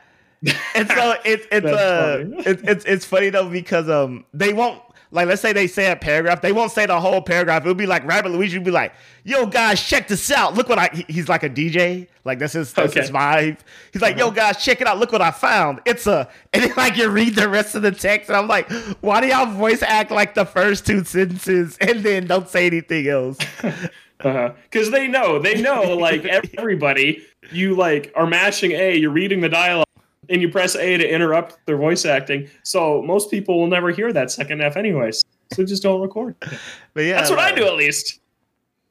[0.75, 2.43] And so it's it's uh funny.
[2.45, 5.95] it's it's it's funny though because um they won't like let's say they say a
[5.95, 7.63] paragraph they won't say the whole paragraph.
[7.63, 10.53] It'll be like Rabbid Luigi would be like yo guys check this out.
[10.53, 13.17] Look what I he- he's like a DJ like that's his that's his Okay.
[13.17, 13.57] vibe.
[13.93, 14.99] He's like yo guys check it out.
[14.99, 15.79] Look what I found.
[15.85, 18.69] It's a and then like you read the rest of the text and I'm like
[19.01, 23.07] why do y'all voice act like the first two sentences and then don't say anything
[23.07, 23.37] else?
[24.19, 24.51] Uh-huh.
[24.63, 29.49] Because they know, they know, like everybody, you like are mashing A, you're reading the
[29.49, 29.87] dialogue,
[30.29, 32.49] and you press A to interrupt their voice acting.
[32.63, 35.23] So most people will never hear that second F anyways.
[35.53, 36.35] So just don't record.
[36.93, 38.19] but yeah That's what I do at least.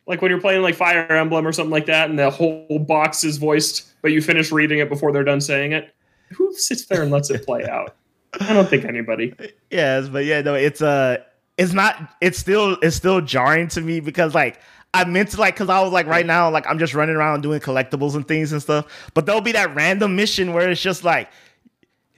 [0.06, 3.24] Like when you're playing like Fire Emblem or something like that, and the whole box
[3.24, 5.94] is voiced, but you finish reading it before they're done saying it.
[6.30, 7.96] Who sits there and lets it play out?
[8.40, 9.34] I don't think anybody.
[9.70, 11.18] Yes, but yeah, no, it's uh
[11.56, 14.60] it's not it's still it's still jarring to me because like
[14.96, 17.42] I meant to like because I was like right now like I'm just running around
[17.42, 18.86] doing collectibles and things and stuff.
[19.14, 21.28] But there'll be that random mission where it's just like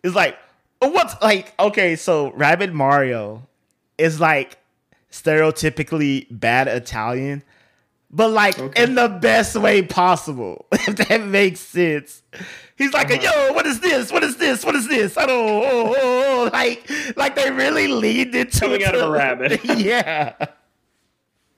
[0.02, 0.38] it's like
[0.80, 3.46] what's like okay, so Rabbid Mario
[3.96, 4.58] is like
[5.10, 7.42] stereotypically bad Italian,
[8.10, 8.84] but like okay.
[8.84, 12.22] in the best way possible, if that makes sense.
[12.76, 13.48] He's like, uh-huh.
[13.48, 14.12] "Yo, what is this?
[14.12, 14.64] What is this?
[14.64, 16.50] What is this?" I don't oh, oh, oh.
[16.52, 19.60] like like they really leaned into coming out of a Rabbid.
[19.64, 20.34] yeah.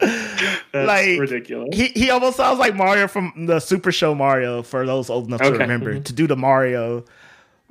[0.72, 1.76] That's like ridiculous.
[1.76, 5.42] He he almost sounds like Mario from the Super Show Mario for those old enough
[5.42, 5.50] okay.
[5.50, 6.02] to remember mm-hmm.
[6.04, 7.04] to do the Mario.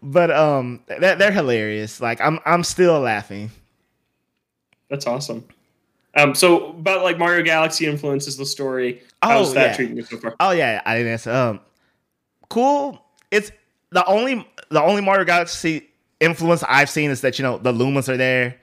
[0.01, 1.99] But um, they're, they're hilarious.
[1.99, 3.49] Like I'm I'm still laughing.
[4.89, 5.45] That's awesome.
[6.15, 9.01] Um, so about like Mario Galaxy influences the story.
[9.23, 9.75] How's oh, that yeah.
[9.75, 10.35] treating you so far?
[10.39, 11.31] Oh yeah, I didn't answer.
[11.31, 11.59] Um,
[12.49, 13.03] cool.
[13.31, 13.51] It's
[13.91, 15.89] the only the only Mario Galaxy
[16.19, 18.57] influence I've seen is that you know the Lumas are there.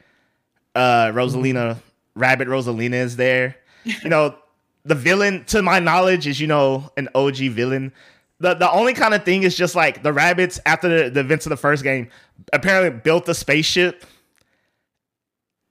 [0.74, 1.78] Uh, Rosalina,
[2.16, 2.50] mm-hmm.
[2.50, 3.56] Rosalina is there.
[3.84, 4.36] You know,
[4.84, 7.92] the villain, to my knowledge, is you know an OG villain.
[8.40, 11.46] The the only kind of thing is just like the Rabbids after the, the events
[11.46, 12.08] of the first game
[12.52, 14.04] apparently built a spaceship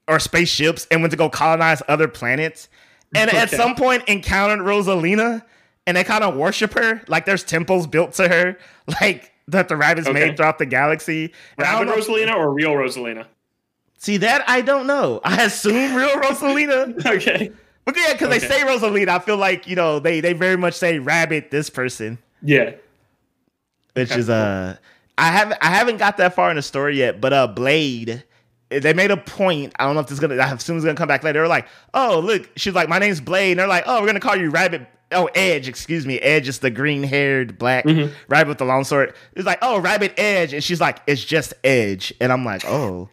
[0.08, 2.70] or spaceships and went to go colonize other planets.
[3.14, 3.40] And okay.
[3.40, 5.44] at some point encountered Rosalina
[5.88, 7.02] and they kind of worship her.
[7.08, 8.58] Like there's temples built to her,
[9.02, 10.14] like that the Rabbids okay.
[10.14, 11.34] made throughout the galaxy.
[11.58, 13.26] Rabbid Rosalina or real Rosalina?
[14.06, 15.20] See that I don't know.
[15.24, 17.04] I assume real Rosalina.
[17.04, 17.52] okay.
[17.86, 18.38] But yeah, because okay.
[18.38, 21.72] they say Rosalina, I feel like you know they they very much say Rabbid this
[21.72, 22.20] person.
[22.44, 22.76] Yeah.
[23.94, 24.20] Which okay.
[24.20, 24.78] is uh,
[25.18, 28.24] I haven't I haven't got that far in the story yet, but uh, Blade
[28.70, 29.74] they made a point.
[29.80, 30.36] I don't know if this is gonna.
[30.36, 31.40] I assume it's gonna come back later.
[31.40, 34.20] They're like, "Oh, look," she's like, "My name's Blade." And they're like, "Oh, we're gonna
[34.20, 35.68] call you Rabbid." Oh, Edge.
[35.68, 38.14] Excuse me, Edge is the green-haired black mm-hmm.
[38.28, 39.16] Rabbid with the long sword.
[39.34, 43.10] It's like, "Oh, Rabbid Edge," and she's like, "It's just Edge," and I'm like, "Oh."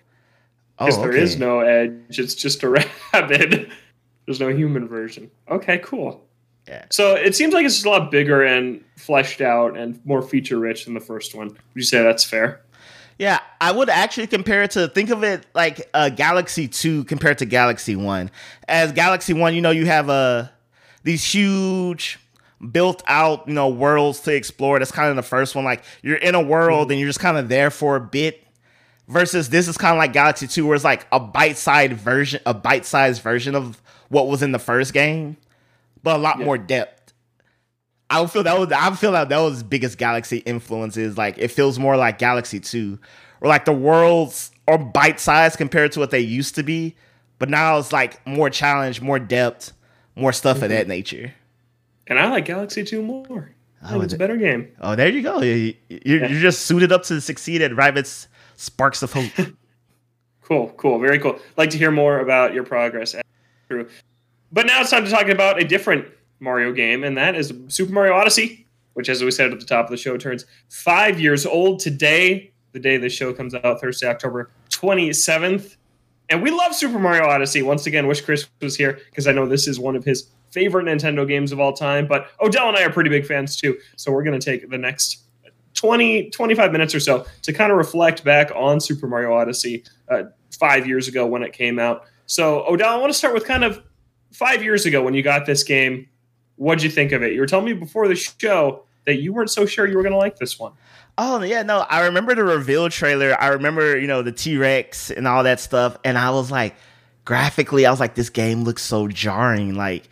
[0.78, 1.10] Because oh, okay.
[1.10, 2.18] there is no edge.
[2.18, 2.68] It's just a
[3.12, 3.70] Rabbid.
[4.26, 5.30] There's no human version.
[5.50, 6.24] Okay, cool.
[6.68, 6.84] Yeah.
[6.90, 10.84] So it seems like it's a lot bigger and fleshed out and more feature rich
[10.84, 11.48] than the first one.
[11.48, 12.60] Would you say that's fair?
[13.18, 17.38] Yeah, I would actually compare it to think of it like a Galaxy 2 compared
[17.38, 18.30] to Galaxy 1.
[18.68, 20.48] As Galaxy 1, you know, you have a uh,
[21.04, 22.18] these huge
[22.70, 24.78] built out, you know, worlds to explore.
[24.78, 25.64] That's kind of the first one.
[25.64, 28.46] Like you're in a world and you're just kind of there for a bit.
[29.12, 32.54] Versus this is kind of like Galaxy 2, where it's like a bite-sized version, a
[32.54, 35.36] bite-sized version of what was in the first game,
[36.02, 36.46] but a lot yeah.
[36.46, 37.12] more depth.
[38.08, 41.18] I would feel that was I feel like that was biggest Galaxy influences.
[41.18, 42.98] Like it feels more like Galaxy Two,
[43.42, 46.96] or like the worlds are bite sized compared to what they used to be,
[47.38, 49.74] but now it's like more challenge, more depth,
[50.16, 50.64] more stuff mm-hmm.
[50.64, 51.34] of that nature.
[52.06, 53.54] And I like Galaxy Two more.
[53.84, 54.68] Oh, it's a better game.
[54.80, 55.42] Oh, there you go.
[55.42, 58.28] You're, you're, you're just suited up to succeed at Rabbids
[58.62, 59.32] Sparks of Hope.
[60.42, 61.38] cool, cool, very cool.
[61.56, 63.16] Like to hear more about your progress.
[63.68, 66.06] But now it's time to talk about a different
[66.38, 69.86] Mario game, and that is Super Mario Odyssey, which, as we said at the top
[69.86, 74.06] of the show, turns five years old today, the day the show comes out, Thursday,
[74.06, 75.76] October 27th.
[76.28, 77.62] And we love Super Mario Odyssey.
[77.62, 80.86] Once again, wish Chris was here because I know this is one of his favorite
[80.86, 82.06] Nintendo games of all time.
[82.06, 83.76] But Odell and I are pretty big fans too.
[83.96, 85.24] So we're going to take the next
[85.74, 90.24] 20, 25 minutes or so to kind of reflect back on Super Mario Odyssey uh,
[90.50, 92.04] five years ago when it came out.
[92.26, 93.82] So, Odell, I want to start with kind of
[94.32, 96.08] five years ago when you got this game.
[96.56, 97.32] What'd you think of it?
[97.32, 100.12] You were telling me before the show that you weren't so sure you were going
[100.12, 100.72] to like this one.
[101.18, 103.36] Oh yeah, no, I remember the reveal trailer.
[103.38, 106.74] I remember, you know, the T Rex and all that stuff, and I was like,
[107.24, 109.74] graphically, I was like, this game looks so jarring.
[109.74, 110.08] Like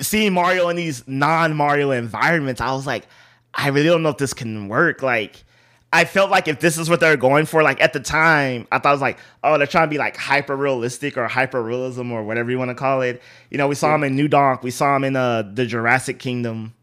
[0.00, 3.06] seeing Mario in these non Mario environments, I was like,
[3.54, 5.02] I really don't know if this can work.
[5.02, 5.44] Like
[5.92, 8.78] I felt like if this is what they're going for, like at the time, I
[8.78, 12.12] thought it was like, oh, they're trying to be like hyper realistic or hyper realism
[12.12, 13.20] or whatever you want to call it.
[13.50, 16.20] You know, we saw him in New Donk, we saw him in uh, the Jurassic
[16.20, 16.74] Kingdom,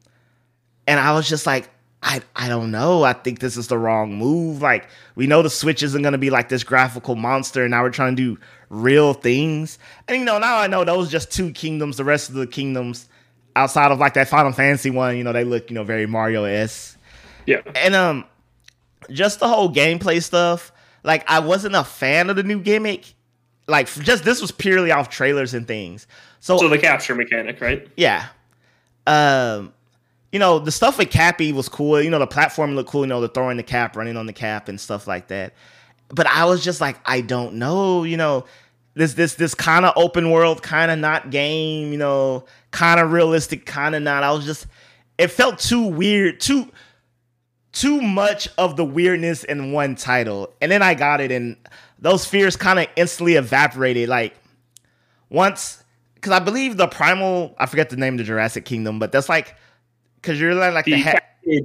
[0.85, 1.69] and I was just like,
[2.03, 3.03] I I don't know.
[3.03, 4.61] I think this is the wrong move.
[4.61, 7.89] Like we know the Switch isn't gonna be like this graphical monster, and now we're
[7.91, 9.79] trying to do real things.
[10.07, 11.95] And you know, now I know those just two kingdoms.
[11.97, 13.07] The rest of the kingdoms
[13.57, 16.43] outside of like that Final Fantasy one, you know, they look you know very Mario
[16.43, 16.97] s.
[17.45, 17.61] Yeah.
[17.75, 18.25] And um
[19.09, 20.71] just the whole gameplay stuff.
[21.03, 23.13] Like I wasn't a fan of the new gimmick.
[23.67, 26.07] Like just this was purely off trailers and things.
[26.39, 27.87] So So the capture mechanic, right?
[27.97, 28.27] Yeah.
[29.07, 29.73] Um
[30.31, 32.01] you know, the stuff with Cappy was cool.
[32.01, 34.33] You know, the platform looked cool, you know, the throwing the cap, running on the
[34.33, 35.53] cap and stuff like that.
[36.09, 38.45] But I was just like, I don't know, you know,
[38.97, 43.11] this this this kind of open world, kind of not game, you know, kind of
[43.11, 44.23] realistic, kind of not.
[44.23, 44.67] I was just
[45.17, 46.71] it felt too weird, too
[47.71, 50.51] too much of the weirdness in one title.
[50.61, 51.55] And then I got it and
[51.99, 54.35] those fears kind of instantly evaporated like
[55.29, 55.83] once
[56.21, 59.29] cuz I believe the primal, I forget the name of the Jurassic Kingdom, but that's
[59.29, 59.55] like
[60.23, 61.19] cuz you're like the, the ha-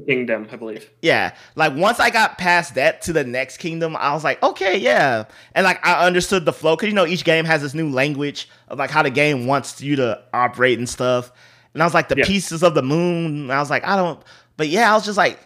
[0.06, 0.90] Kingdom, I believe.
[1.02, 4.78] Yeah, like once I got past that to the next kingdom, I was like, okay,
[4.78, 7.90] yeah, and like I understood the flow because you know each game has this new
[7.90, 11.32] language of like how the game wants you to operate and stuff.
[11.74, 12.24] And I was like, the yeah.
[12.24, 13.50] pieces of the moon.
[13.50, 14.22] I was like, I don't,
[14.56, 15.38] but yeah, I was just like,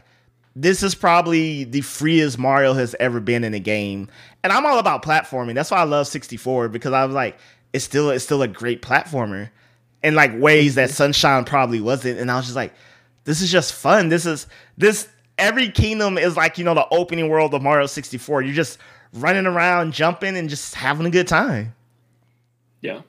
[0.55, 4.09] this is probably the freest Mario has ever been in a game.
[4.43, 5.55] And I'm all about platforming.
[5.55, 7.39] That's why I love 64 because I was like,
[7.73, 9.51] it's still it's still a great platformer
[10.03, 10.95] in like ways that mm-hmm.
[10.95, 12.19] Sunshine probably wasn't.
[12.19, 12.73] And I was just like
[13.27, 14.09] this is just fun.
[14.09, 14.47] This is
[14.79, 18.43] this every kingdom is like, you know, the opening world of Mario 64.
[18.43, 18.79] You're just
[19.13, 21.75] running around, jumping and just having a good time.
[22.81, 23.03] Yeah.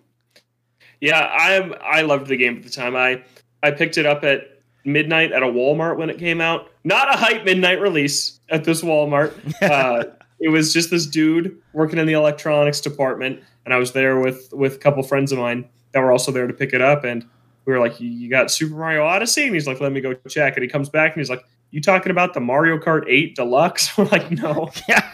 [0.99, 2.95] Yeah, I I loved the game at the time.
[2.95, 3.23] I
[3.61, 6.71] I picked it up at midnight at a Walmart when it came out.
[6.83, 9.33] Not a hype midnight release at this Walmart.
[9.61, 10.03] Uh,
[10.39, 14.51] it was just this dude working in the electronics department, and I was there with
[14.53, 17.03] with a couple friends of mine that were also there to pick it up.
[17.03, 17.25] And
[17.67, 20.55] we were like, "You got Super Mario Odyssey?" And he's like, "Let me go check."
[20.55, 23.95] And he comes back and he's like, "You talking about the Mario Kart 8 Deluxe?"
[23.97, 25.11] We're like, "No, yeah,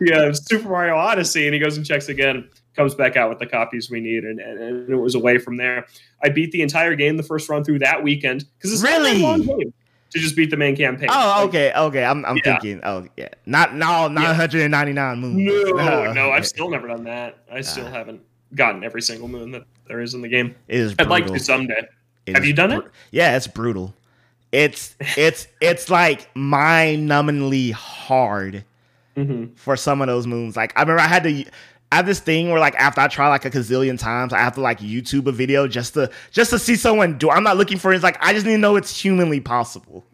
[0.00, 3.46] yeah, Super Mario Odyssey." And he goes and checks again, comes back out with the
[3.46, 5.86] copies we need, and, and, and it was away from there.
[6.22, 9.22] I beat the entire game the first run through that weekend because it's really a
[9.22, 9.72] long game
[10.10, 11.08] to just beat the main campaign.
[11.10, 12.04] Oh, okay, okay.
[12.04, 12.42] I'm, I'm yeah.
[12.42, 12.80] thinking.
[12.82, 15.14] Oh, yeah, not no 999 yeah.
[15.14, 15.36] moons.
[15.36, 17.38] No, no, no, I've still never done that.
[17.50, 18.22] I still uh, haven't
[18.54, 20.54] gotten every single moon that there is in the game.
[20.68, 20.94] It is.
[20.94, 21.12] Brutal.
[21.12, 21.82] I'd like to someday.
[22.26, 22.92] It Have you done br- it?
[23.10, 23.94] Yeah, it's brutal.
[24.52, 28.64] It's it's it's like mind-numbingly hard
[29.16, 29.54] mm-hmm.
[29.54, 30.56] for some of those moons.
[30.56, 31.44] Like I remember I had to.
[31.90, 34.54] I have this thing where like after I try like a gazillion times, I have
[34.54, 37.30] to like YouTube a video just to just to see someone do.
[37.30, 37.96] I'm not looking for it.
[37.96, 40.04] It's like I just need to know it's humanly possible.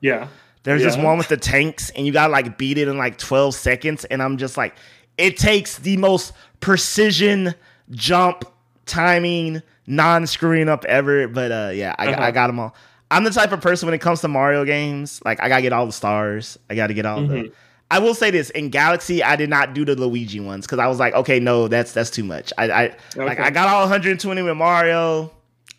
[0.00, 0.28] Yeah.
[0.64, 0.88] There's yeah.
[0.88, 4.04] this one with the tanks, and you gotta like beat it in like 12 seconds,
[4.04, 4.74] and I'm just like,
[5.16, 7.54] it takes the most precision
[7.90, 8.44] jump
[8.88, 11.28] timing, non screwing up ever.
[11.28, 12.22] But uh, yeah, I, uh-huh.
[12.22, 12.74] I got them all.
[13.10, 15.72] I'm the type of person when it comes to Mario games, like I gotta get
[15.72, 16.58] all the stars.
[16.68, 17.32] I gotta get all mm-hmm.
[17.32, 17.52] the.
[17.90, 20.86] I will say this: in Galaxy, I did not do the Luigi ones because I
[20.88, 22.52] was like, okay, no, that's that's too much.
[22.58, 23.24] I, I okay.
[23.24, 25.32] like I got all 120 with Mario.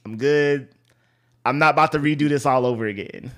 [0.06, 0.70] I'm good.
[1.46, 3.32] I'm not about to redo this all over again.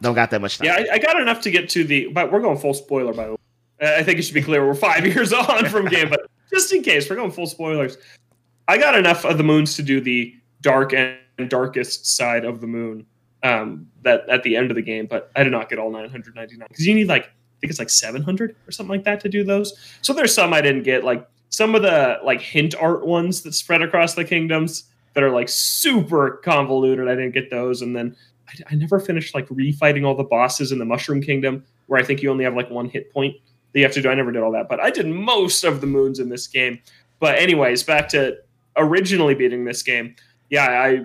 [0.00, 0.66] Don't got that much time.
[0.66, 2.08] Yeah, I, I got enough to get to the.
[2.08, 3.38] But we're going full spoiler by the way.
[3.80, 6.82] I think it should be clear we're five years on from game, but just in
[6.82, 7.98] case we're going full spoilers.
[8.72, 12.66] I got enough of the moons to do the dark and darkest side of the
[12.66, 13.04] moon
[13.42, 16.68] um, that at the end of the game, but I did not get all 999
[16.70, 19.44] because you need like I think it's like 700 or something like that to do
[19.44, 19.74] those.
[20.00, 23.52] So there's some I didn't get, like some of the like hint art ones that
[23.52, 27.08] spread across the kingdoms that are like super convoluted.
[27.08, 28.16] I didn't get those, and then
[28.48, 32.04] I, I never finished like refighting all the bosses in the Mushroom Kingdom, where I
[32.04, 33.36] think you only have like one hit point
[33.74, 34.08] that you have to do.
[34.08, 36.80] I never did all that, but I did most of the moons in this game.
[37.20, 38.38] But anyways, back to
[38.76, 40.16] originally beating this game,
[40.50, 41.04] yeah, I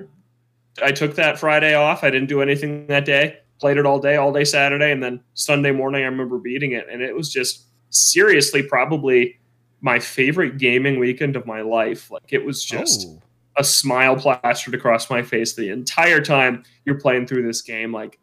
[0.82, 2.04] I took that Friday off.
[2.04, 3.38] I didn't do anything that day.
[3.60, 6.88] Played it all day, all day Saturday, and then Sunday morning I remember beating it,
[6.92, 9.40] and it was just seriously probably
[9.82, 12.12] my favorite gaming weekend of my life.
[12.12, 13.22] Like it was just oh.
[13.58, 17.92] a smile plastered across my face the entire time you're playing through this game.
[17.92, 18.20] Like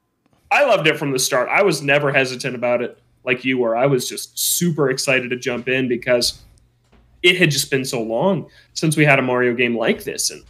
[0.51, 1.49] I loved it from the start.
[1.49, 3.77] I was never hesitant about it like you were.
[3.77, 6.43] I was just super excited to jump in because
[7.25, 10.31] it had just been so long since we had a Mario game like this.
[10.31, 10.45] And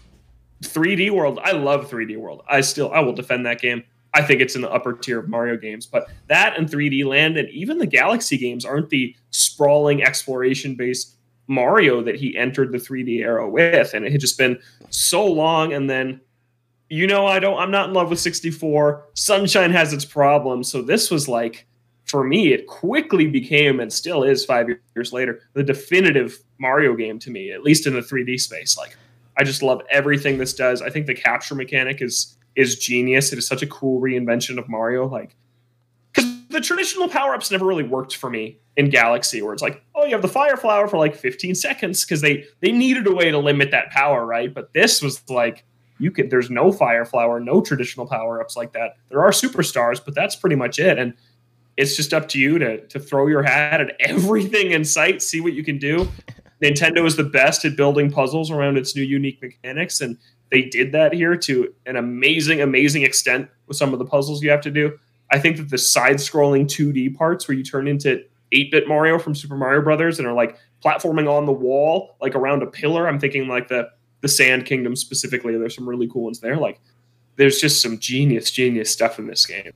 [0.62, 2.42] 3D World, I love 3D World.
[2.48, 3.84] I still I will defend that game.
[4.12, 7.37] I think it's in the upper tier of Mario games, but that and 3D Land
[7.37, 12.78] and even the Galaxy games aren't the sprawling exploration based Mario that he entered the
[12.78, 13.94] 3D era with.
[13.94, 14.58] And it had just been
[14.90, 15.72] so long.
[15.72, 16.20] And then,
[16.88, 19.04] you know, I don't, I'm not in love with 64.
[19.14, 20.70] Sunshine has its problems.
[20.70, 21.66] So this was like,
[22.14, 27.18] for me, it quickly became and still is five years later the definitive Mario game
[27.18, 28.79] to me, at least in the 3D space.
[28.79, 28.96] Like,
[29.37, 30.80] I just love everything this does.
[30.80, 33.32] I think the capture mechanic is is genius.
[33.32, 35.09] It is such a cool reinvention of Mario.
[35.09, 35.34] Like,
[36.12, 39.82] because the traditional power ups never really worked for me in Galaxy, where it's like,
[39.97, 43.12] oh, you have the fire flower for like 15 seconds because they they needed a
[43.12, 44.55] way to limit that power, right?
[44.55, 45.64] But this was like
[45.99, 48.99] you could there's no fire flower, no traditional power ups like that.
[49.09, 50.97] There are superstars, but that's pretty much it.
[50.97, 51.14] And
[51.77, 55.41] it's just up to you to to throw your hat at everything in sight, see
[55.41, 56.09] what you can do.
[56.62, 60.16] Nintendo is the best at building puzzles around its new unique mechanics, and
[60.51, 64.51] they did that here to an amazing, amazing extent with some of the puzzles you
[64.51, 64.97] have to do.
[65.31, 69.57] I think that the side-scrolling 2D parts where you turn into 8-bit Mario from Super
[69.57, 73.09] Mario Brothers and are like platforming on the wall, like around a pillar.
[73.09, 75.57] I'm thinking like the the Sand Kingdom specifically.
[75.59, 76.57] There's some really cool ones there.
[76.57, 76.81] Like
[77.37, 79.72] there's just some genius, genius stuff in this game.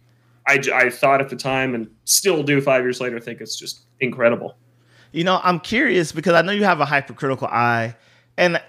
[0.49, 3.83] I, I thought at the time and still do five years later think it's just
[4.01, 4.57] incredible.
[5.13, 7.95] You know, I'm curious because I know you have a hypercritical eye,
[8.37, 8.61] and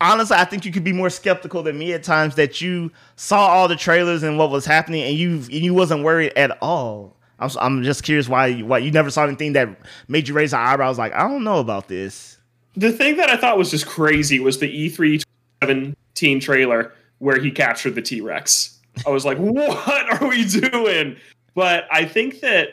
[0.00, 3.48] honestly, I think you could be more skeptical than me at times that you saw
[3.48, 7.16] all the trailers and what was happening, and you and you wasn't worried at all.
[7.38, 9.68] I'm, I'm just curious why you, why you never saw anything that
[10.08, 10.98] made you raise your eyebrows.
[10.98, 12.38] Like I don't know about this.
[12.74, 15.22] The thing that I thought was just crazy was the E3
[15.62, 18.71] 17 trailer where he captured the T Rex.
[19.06, 21.16] I was like, what are we doing?
[21.54, 22.68] But I think that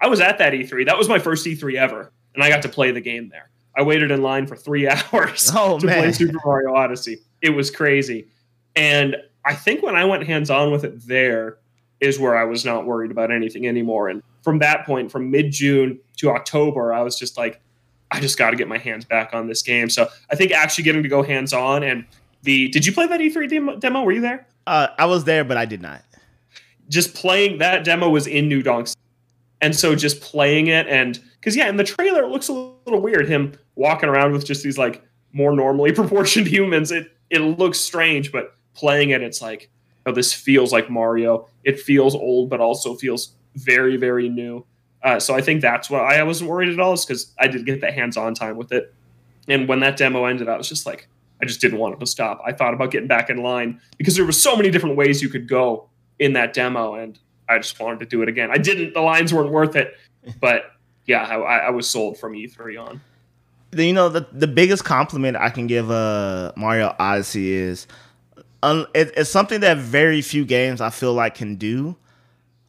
[0.00, 0.86] I was at that E3.
[0.86, 3.50] That was my first E3 ever, and I got to play the game there.
[3.76, 6.02] I waited in line for three hours oh, to man.
[6.02, 7.18] play Super Mario Odyssey.
[7.42, 8.28] It was crazy.
[8.76, 11.58] And I think when I went hands on with it there
[12.00, 14.08] is where I was not worried about anything anymore.
[14.08, 17.60] And from that point, from mid June to October, I was just like,
[18.10, 19.88] I just got to get my hands back on this game.
[19.88, 22.04] So I think actually getting to go hands on and
[22.42, 24.02] the did you play that E3 demo?
[24.02, 24.46] Were you there?
[24.66, 26.02] Uh, I was there, but I did not.
[26.88, 28.88] Just playing that demo was in New Donk,
[29.60, 33.00] and so just playing it and because yeah, in the trailer it looks a little
[33.00, 33.28] weird.
[33.28, 35.02] Him walking around with just these like
[35.32, 36.90] more normally proportioned humans.
[36.90, 39.70] It it looks strange, but playing it, it's like,
[40.06, 41.48] oh, this feels like Mario.
[41.64, 44.64] It feels old, but also feels very very new.
[45.02, 47.66] Uh, so I think that's why I wasn't worried at all, is because I did
[47.66, 48.94] get that hands on time with it.
[49.48, 51.08] And when that demo ended, I was just like,
[51.44, 52.40] I just didn't want it to stop.
[52.46, 55.28] I thought about getting back in line because there were so many different ways you
[55.28, 57.18] could go in that demo, and
[57.50, 58.48] I just wanted to do it again.
[58.50, 58.94] I didn't.
[58.94, 59.94] The lines weren't worth it,
[60.40, 60.72] but
[61.04, 63.00] yeah, I, I was sold from E3 on.
[63.72, 67.86] You know, the the biggest compliment I can give uh, Mario Odyssey is
[68.62, 71.94] um, it, it's something that very few games I feel like can do,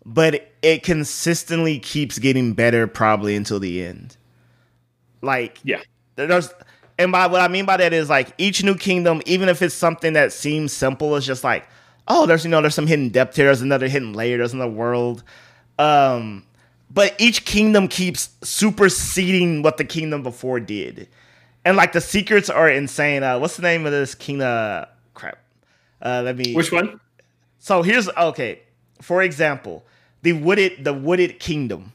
[0.05, 4.17] but it, it consistently keeps getting better probably until the end.
[5.21, 5.80] Like, yeah,
[6.17, 6.49] there's
[6.98, 9.76] and by what I mean by that is like each new kingdom, even if it's
[9.76, 11.68] something that seems simple, it's just like,
[12.08, 14.72] oh, there's you know, there's some hidden depth here, there's another hidden layer, there's another
[14.72, 15.24] world.
[15.78, 16.46] Um,
[16.89, 21.10] but each kingdom keeps superseding what the kingdom before did.
[21.66, 23.24] And like the secrets are insane.
[23.24, 24.48] Uh, what's the name of this kingdom?
[24.48, 25.39] Uh, crap.
[26.02, 26.54] Uh, let me.
[26.54, 27.00] Which one?
[27.60, 28.62] So here's okay.
[29.02, 29.84] For example,
[30.22, 31.91] the wooded the wooded kingdom.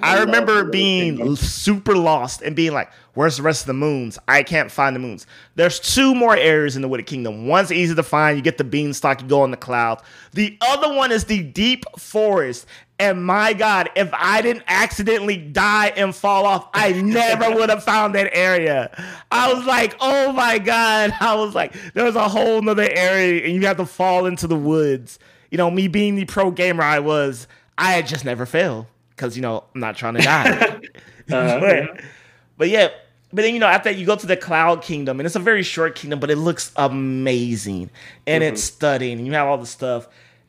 [0.00, 4.18] I, I remember being super lost and being like, "Where's the rest of the moons?
[4.26, 7.46] I can't find the moons." There's two more areas in the Wooded Kingdom.
[7.46, 8.36] One's easy to find.
[8.36, 9.20] You get the beanstalk.
[9.20, 10.00] You go on the cloud.
[10.32, 12.66] The other one is the deep forest.
[12.98, 17.82] And my God, if I didn't accidentally die and fall off, I never would have
[17.82, 18.90] found that area.
[19.30, 23.54] I was like, "Oh my God!" I was like, there's a whole nother area, and
[23.54, 25.18] you have to fall into the woods."
[25.50, 29.36] You know, me being the pro gamer I was, I had just never failed because
[29.36, 30.50] you know I'm not trying to die.
[30.58, 30.80] uh,
[31.28, 31.86] but, yeah.
[32.56, 32.88] but yeah,
[33.32, 35.40] but then you know after that you go to the Cloud Kingdom and it's a
[35.40, 37.90] very short kingdom, but it looks amazing
[38.26, 38.54] and mm-hmm.
[38.54, 40.08] it's stunning and you have all the stuff,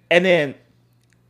[0.10, 0.56] and then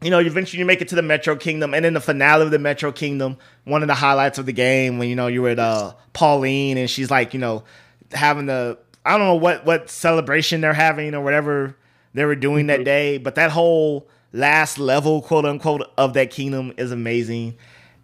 [0.03, 2.51] you know, eventually you make it to the Metro Kingdom, and then the finale of
[2.51, 5.59] the Metro Kingdom, one of the highlights of the game when you know you're with
[5.59, 7.63] uh, Pauline and she's like, you know,
[8.11, 11.75] having the I don't know what what celebration they're having or whatever
[12.13, 12.77] they were doing mm-hmm.
[12.79, 17.55] that day, but that whole last level, quote unquote, of that kingdom is amazing.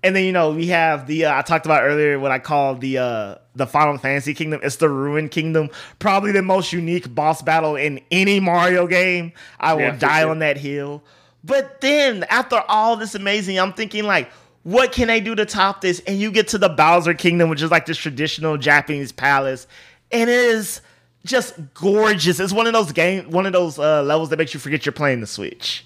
[0.01, 2.75] And then you know we have the uh, I talked about earlier what I call
[2.75, 4.61] the uh, the Final Fantasy Kingdom.
[4.63, 5.69] It's the Ruin Kingdom,
[5.99, 9.33] probably the most unique boss battle in any Mario game.
[9.59, 10.31] I will yeah, die sure.
[10.31, 11.03] on that hill.
[11.43, 14.29] But then after all this amazing, I'm thinking like,
[14.63, 16.01] what can they do to top this?
[16.07, 19.67] And you get to the Bowser Kingdom, which is like this traditional Japanese palace,
[20.11, 20.81] and it is
[21.25, 22.39] just gorgeous.
[22.39, 24.93] It's one of those game, one of those uh, levels that makes you forget you're
[24.93, 25.85] playing the Switch.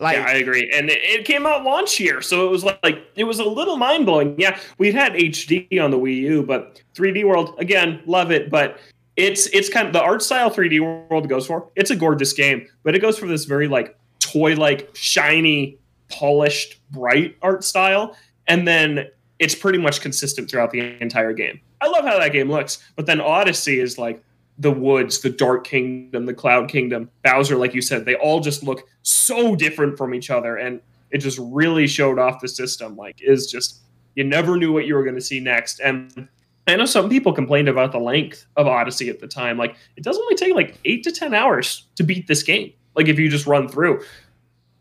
[0.00, 0.70] Like, yeah, I agree.
[0.72, 3.44] And it, it, came out launch year, so it was like like it was a
[3.44, 4.36] little mind blowing.
[4.38, 8.48] Yeah, we'd had HD on the Wii U, but 3D World again, love it.
[8.48, 8.78] But
[9.16, 11.68] it's it's kind of the art style 3D World goes for.
[11.74, 15.78] It's a gorgeous game, but it goes for this very like toy like shiny,
[16.08, 19.08] polished, bright art style, and then
[19.40, 21.60] it's pretty much consistent throughout the entire game.
[21.80, 24.22] I love how that game looks, but then Odyssey is like
[24.58, 28.62] the woods, the Dark Kingdom, the Cloud Kingdom, Bowser, like you said, they all just
[28.62, 30.80] look so different from each other, and
[31.10, 32.96] it just really showed off the system.
[32.96, 33.82] Like, is just
[34.14, 36.28] you never knew what you were going to see next, and
[36.66, 39.56] I know some people complained about the length of Odyssey at the time.
[39.56, 42.72] Like, it does only take like eight to ten hours to beat this game.
[42.96, 44.02] Like, if you just run through,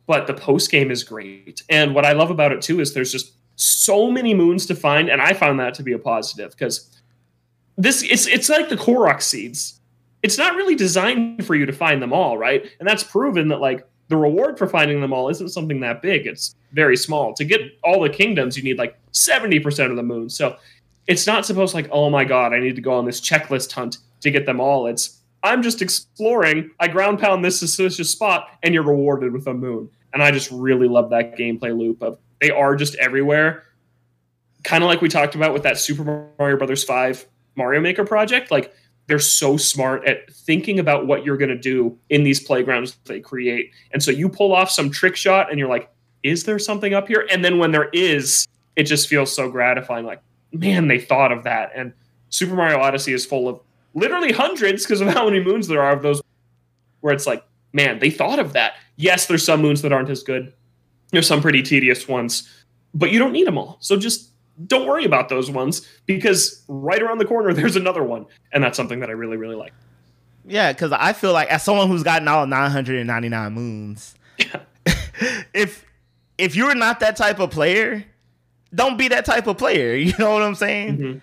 [0.07, 3.11] but the post game is great, and what I love about it too is there's
[3.11, 6.96] just so many moons to find, and I found that to be a positive because
[7.77, 9.79] this it's it's like the Korok seeds.
[10.23, 12.65] It's not really designed for you to find them all, right?
[12.79, 16.25] And that's proven that like the reward for finding them all isn't something that big.
[16.25, 17.33] It's very small.
[17.35, 20.29] To get all the kingdoms, you need like 70% of the moon.
[20.29, 20.57] So
[21.07, 23.99] it's not supposed like, oh my god, I need to go on this checklist hunt
[24.21, 24.87] to get them all.
[24.87, 26.71] It's I'm just exploring.
[26.79, 29.89] I ground pound this suspicious spot, and you're rewarded with a moon.
[30.13, 33.63] And I just really love that gameplay loop of they are just everywhere.
[34.63, 37.25] Kind of like we talked about with that Super Mario Brothers 5
[37.57, 38.51] Mario Maker project.
[38.51, 38.73] Like
[39.07, 43.19] they're so smart at thinking about what you're going to do in these playgrounds they
[43.19, 43.71] create.
[43.91, 45.89] And so you pull off some trick shot and you're like,
[46.23, 47.27] is there something up here?
[47.31, 50.05] And then when there is, it just feels so gratifying.
[50.05, 51.71] Like, man, they thought of that.
[51.75, 51.93] And
[52.29, 53.59] Super Mario Odyssey is full of
[53.93, 56.21] literally hundreds because of how many moons there are of those
[57.01, 57.43] where it's like,
[57.73, 58.73] man, they thought of that.
[58.97, 60.53] Yes, there's some moons that aren't as good.
[61.11, 62.49] There's some pretty tedious ones,
[62.93, 63.77] but you don't need them all.
[63.79, 64.31] So just
[64.65, 68.77] don't worry about those ones because right around the corner there's another one, and that's
[68.77, 69.73] something that I really really like.
[70.45, 74.15] Yeah, because I feel like as someone who's gotten all 999 moons,
[75.53, 75.85] if
[76.37, 78.05] if you're not that type of player,
[78.73, 79.95] don't be that type of player.
[79.95, 80.97] You know what I'm saying?
[80.97, 81.17] Mm-hmm.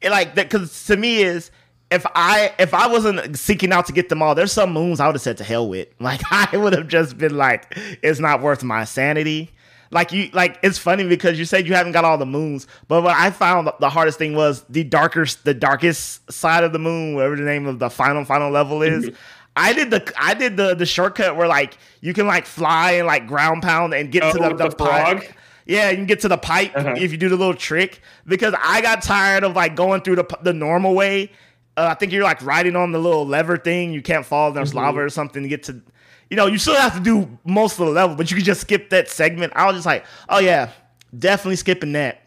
[0.00, 1.50] It, like that because to me is
[1.90, 5.06] if I if I wasn't seeking out to get them all, there's some moons I
[5.06, 5.88] would have said to hell with.
[5.98, 9.50] Like I would have just been like, it's not worth my sanity
[9.90, 13.02] like you like it's funny because you said you haven't got all the moons, but
[13.02, 17.14] what I found the hardest thing was the darker the darkest side of the moon,
[17.14, 19.06] whatever the name of the final final level is.
[19.06, 19.16] Mm-hmm.
[19.56, 23.06] I did the I did the the shortcut where like you can like fly and
[23.06, 25.24] like ground pound and get oh, to the, the, the frog.
[25.66, 26.94] Yeah, you can get to the pipe uh-huh.
[26.96, 28.00] if you do the little trick.
[28.26, 31.32] Because I got tired of like going through the the normal way.
[31.76, 33.92] Uh, I think you're like riding on the little lever thing.
[33.92, 34.52] You can't fall.
[34.52, 34.78] There's mm-hmm.
[34.78, 35.82] lava or something to get to
[36.30, 38.60] you know, you still have to do most of the level, but you can just
[38.60, 39.52] skip that segment.
[39.56, 40.70] I was just like, oh yeah,
[41.16, 42.22] definitely skipping that.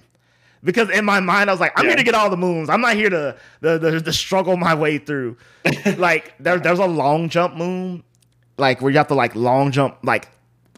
[0.64, 1.92] Because in my mind, I was like, I'm yeah.
[1.92, 2.70] here to get all the moons.
[2.70, 5.38] I'm not here to the the, the struggle my way through.
[5.98, 8.04] like there, there's a long jump moon,
[8.58, 10.30] like where you have to like long jump, like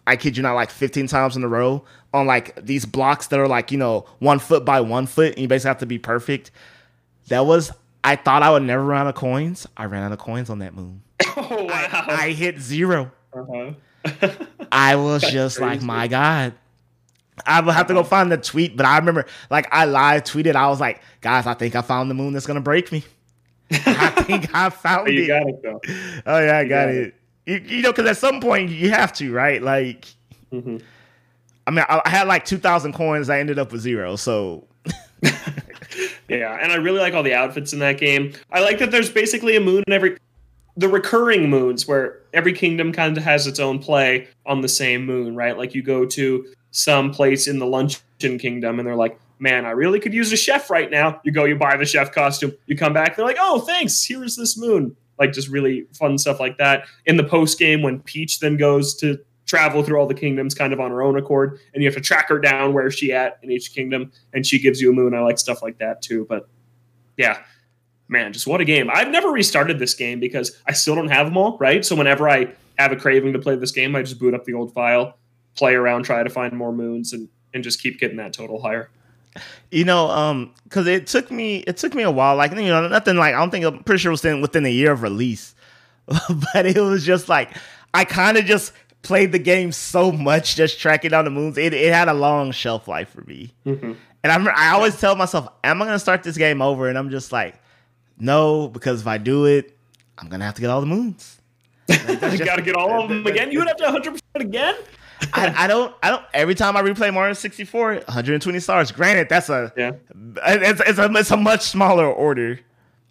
[0.05, 3.39] I kid you not, like 15 times in a row on like these blocks that
[3.39, 5.99] are like you know one foot by one foot, and you basically have to be
[5.99, 6.51] perfect.
[7.27, 7.71] That was
[8.03, 9.67] I thought I would never run out of coins.
[9.77, 11.01] I ran out of coins on that moon.
[11.35, 12.05] Oh, wow.
[12.09, 13.71] I, I hit 0 uh-huh.
[14.71, 15.79] I was just crazy.
[15.79, 16.53] like, my God.
[17.45, 20.55] I will have to go find the tweet, but I remember like I live tweeted.
[20.55, 23.03] I was like, guys, I think I found the moon that's gonna break me.
[23.71, 25.27] I think I found oh, you it.
[25.27, 25.81] Got it though.
[26.27, 27.15] Oh yeah, I got, got, it.
[27.45, 27.63] it.
[27.63, 29.61] You, you know, because at some point you have to, right?
[29.61, 30.05] Like,
[30.51, 30.77] mm-hmm.
[31.65, 33.29] I mean, I, I had like two thousand coins.
[33.29, 34.67] I ended up with zero, so
[36.37, 38.33] yeah, and I really like all the outfits in that game.
[38.51, 40.17] I like that there's basically a moon in every
[40.75, 45.05] the recurring moons where every kingdom kind of has its own play on the same
[45.05, 45.57] moon, right?
[45.57, 49.71] Like you go to some place in the luncheon kingdom and they're like, man, I
[49.71, 51.21] really could use a chef right now.
[51.23, 54.35] You go, you buy the chef costume, you come back, they're like, oh, thanks, here's
[54.35, 54.95] this moon.
[55.19, 56.87] Like just really fun stuff like that.
[57.05, 59.19] In the post game, when Peach then goes to
[59.53, 62.01] travel through all the kingdoms kind of on her own accord, and you have to
[62.01, 65.13] track her down where she at in each kingdom, and she gives you a moon.
[65.13, 66.25] I like stuff like that too.
[66.27, 66.49] But
[67.17, 67.37] yeah,
[68.07, 68.89] man, just what a game.
[68.91, 71.85] I've never restarted this game because I still don't have them all, right?
[71.85, 74.55] So whenever I have a craving to play this game, I just boot up the
[74.55, 75.19] old file,
[75.55, 78.89] play around, try to find more moons and and just keep getting that total higher.
[79.69, 82.35] You know, um, because it took me it took me a while.
[82.35, 84.65] Like you know, nothing like I don't think I'm pretty sure it was within, within
[84.65, 85.53] a year of release,
[86.07, 87.51] but it was just like
[87.93, 88.73] I kind of just
[89.03, 91.57] played the game so much, just tracking down the moons.
[91.57, 93.93] It it had a long shelf life for me, mm-hmm.
[94.23, 96.89] and I'm I always tell myself, am I gonna start this game over?
[96.89, 97.55] And I'm just like,
[98.17, 99.77] no, because if I do it,
[100.17, 101.39] I'm gonna have to get all the moons.
[101.87, 103.51] Like, you got to get all of them again.
[103.51, 104.75] You would have to 100 percent again.
[105.33, 105.93] I, I, don't.
[106.01, 106.23] I don't.
[106.33, 108.91] Every time I replay Mario 64, 120 stars.
[108.91, 109.91] Granted, that's a yeah.
[110.45, 112.59] It's, it's a it's a much smaller order.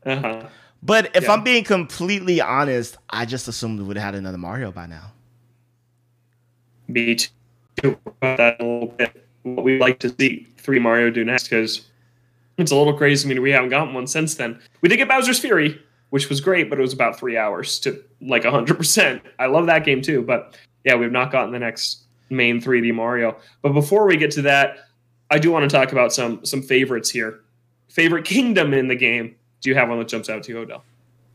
[0.05, 0.47] Uh-huh.
[0.82, 1.32] But if yeah.
[1.32, 5.11] I'm being completely honest, I just assumed we would have had another Mario by now.
[6.93, 7.99] Me too.
[8.20, 9.26] That a little bit.
[9.43, 11.88] What we'd like to see three Mario do next because
[12.59, 13.26] it's a little crazy.
[13.26, 14.61] I mean, we haven't gotten one since then.
[14.80, 15.80] We did get Bowser's Fury,
[16.11, 19.20] which was great, but it was about three hours to like 100%.
[19.38, 23.36] I love that game too, but yeah, we've not gotten the next main 3D Mario.
[23.62, 24.78] But before we get to that,
[25.30, 27.40] I do want to talk about some some favorites here.
[27.88, 29.34] Favorite kingdom in the game.
[29.61, 30.84] Do you have one that jumps out to you, O'Dell?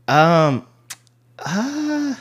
[0.06, 0.66] Um,
[1.38, 2.14] uh,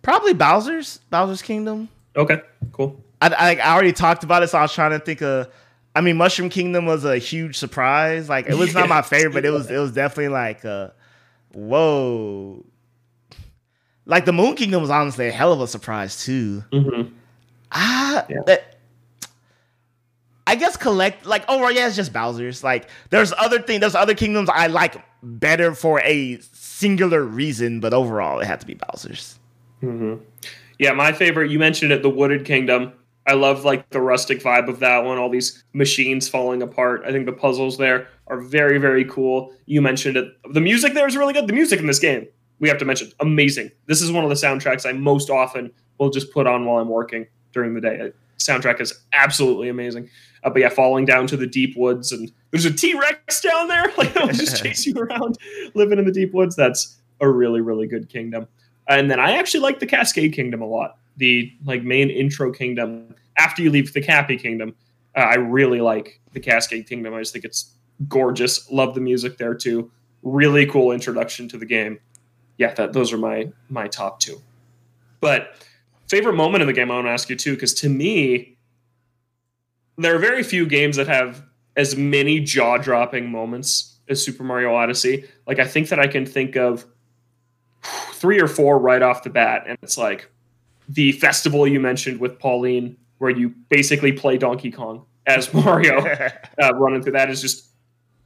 [0.00, 1.88] probably Bowser's Bowser's Kingdom.
[2.16, 2.40] Okay,
[2.72, 3.02] cool.
[3.20, 5.48] I, I, I already talked about it, so I was trying to think of
[5.94, 8.28] I mean, Mushroom Kingdom was a huge surprise.
[8.28, 10.88] Like it was not my favorite, but it was it was definitely like uh,
[11.52, 12.64] whoa.
[14.06, 16.64] Like the Moon Kingdom was honestly a hell of a surprise too.
[16.72, 17.14] Mm-hmm.
[17.70, 18.56] Ah, yeah.
[20.46, 22.64] I guess collect like overall, yeah, it's just Bowser's.
[22.64, 27.92] Like there's other thing, there's other kingdoms I like better for a singular reason, but
[27.94, 29.38] overall, it had to be Bowser's.
[29.82, 30.24] Mm-hmm.
[30.82, 31.48] Yeah, my favorite.
[31.48, 32.92] You mentioned it, the Wooded Kingdom.
[33.28, 35.16] I love like the rustic vibe of that one.
[35.16, 37.04] All these machines falling apart.
[37.06, 39.54] I think the puzzles there are very very cool.
[39.66, 40.36] You mentioned it.
[40.52, 41.46] The music there is really good.
[41.46, 42.26] The music in this game,
[42.58, 43.70] we have to mention, amazing.
[43.86, 46.88] This is one of the soundtracks I most often will just put on while I'm
[46.88, 48.10] working during the day.
[48.38, 50.10] Soundtrack is absolutely amazing.
[50.42, 53.68] Uh, but yeah, falling down to the deep woods and there's a T Rex down
[53.68, 53.84] there.
[53.96, 55.38] Like it'll just chase you around,
[55.74, 56.56] living in the deep woods.
[56.56, 58.48] That's a really really good kingdom.
[58.98, 60.98] And then I actually like the Cascade Kingdom a lot.
[61.16, 64.74] The like main intro kingdom after you leave the Cappy Kingdom.
[65.16, 67.14] Uh, I really like the Cascade Kingdom.
[67.14, 67.74] I just think it's
[68.08, 68.70] gorgeous.
[68.70, 69.90] Love the music there too.
[70.22, 71.98] Really cool introduction to the game.
[72.58, 74.40] Yeah, that those are my my top two.
[75.20, 75.64] But
[76.08, 78.56] favorite moment in the game, I want to ask you too, because to me,
[79.98, 81.42] there are very few games that have
[81.76, 85.24] as many jaw dropping moments as Super Mario Odyssey.
[85.46, 86.86] Like I think that I can think of
[88.22, 90.30] three or four right off the bat, and it's like
[90.88, 95.98] the festival you mentioned with Pauline, where you basically play Donkey Kong as Mario,
[96.62, 97.70] uh, running through that is just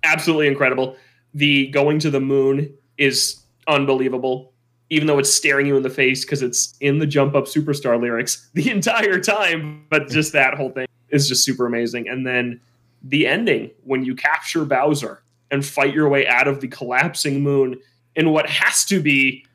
[0.04, 0.96] absolutely incredible.
[1.32, 4.52] The going to the moon is unbelievable,
[4.90, 7.98] even though it's staring you in the face because it's in the Jump Up Superstar
[7.98, 9.86] lyrics the entire time.
[9.88, 12.06] But just that whole thing is just super amazing.
[12.06, 12.60] And then
[13.02, 17.80] the ending when you capture Bowser and fight your way out of the collapsing moon
[18.14, 19.46] in what has to be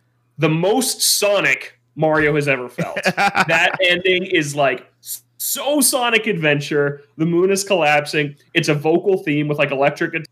[0.41, 2.97] the most Sonic Mario has ever felt.
[3.15, 4.91] that ending is like
[5.37, 7.01] so Sonic Adventure.
[7.17, 8.35] The moon is collapsing.
[8.55, 10.25] It's a vocal theme with like electric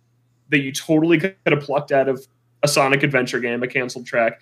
[0.49, 2.26] that you totally could have plucked out of
[2.64, 4.41] a Sonic Adventure game, a canceled track.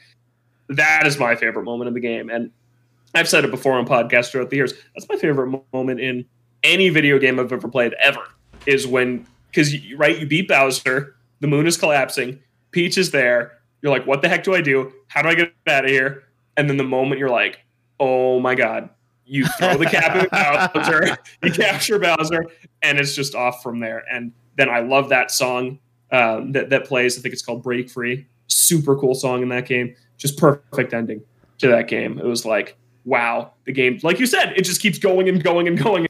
[0.69, 2.29] That is my favorite moment in the game.
[2.29, 2.49] And
[3.13, 4.73] I've said it before on podcasts throughout the years.
[4.95, 6.25] That's my favorite moment in
[6.63, 8.21] any video game I've ever played ever
[8.65, 12.39] is when because right you beat Bowser, the moon is collapsing,
[12.71, 13.56] Peach is there.
[13.81, 14.91] You're like, what the heck do I do?
[15.07, 16.23] How do I get out of here?
[16.55, 17.63] And then the moment you're like,
[17.99, 18.89] oh my god,
[19.25, 22.45] you throw the cap at Bowser, you capture Bowser,
[22.81, 24.03] and it's just off from there.
[24.11, 25.79] And then I love that song
[26.11, 27.17] um, that that plays.
[27.17, 29.95] I think it's called "Break Free." Super cool song in that game.
[30.17, 31.21] Just perfect ending
[31.59, 32.17] to that game.
[32.17, 35.67] It was like, wow, the game, like you said, it just keeps going and going
[35.67, 36.07] and going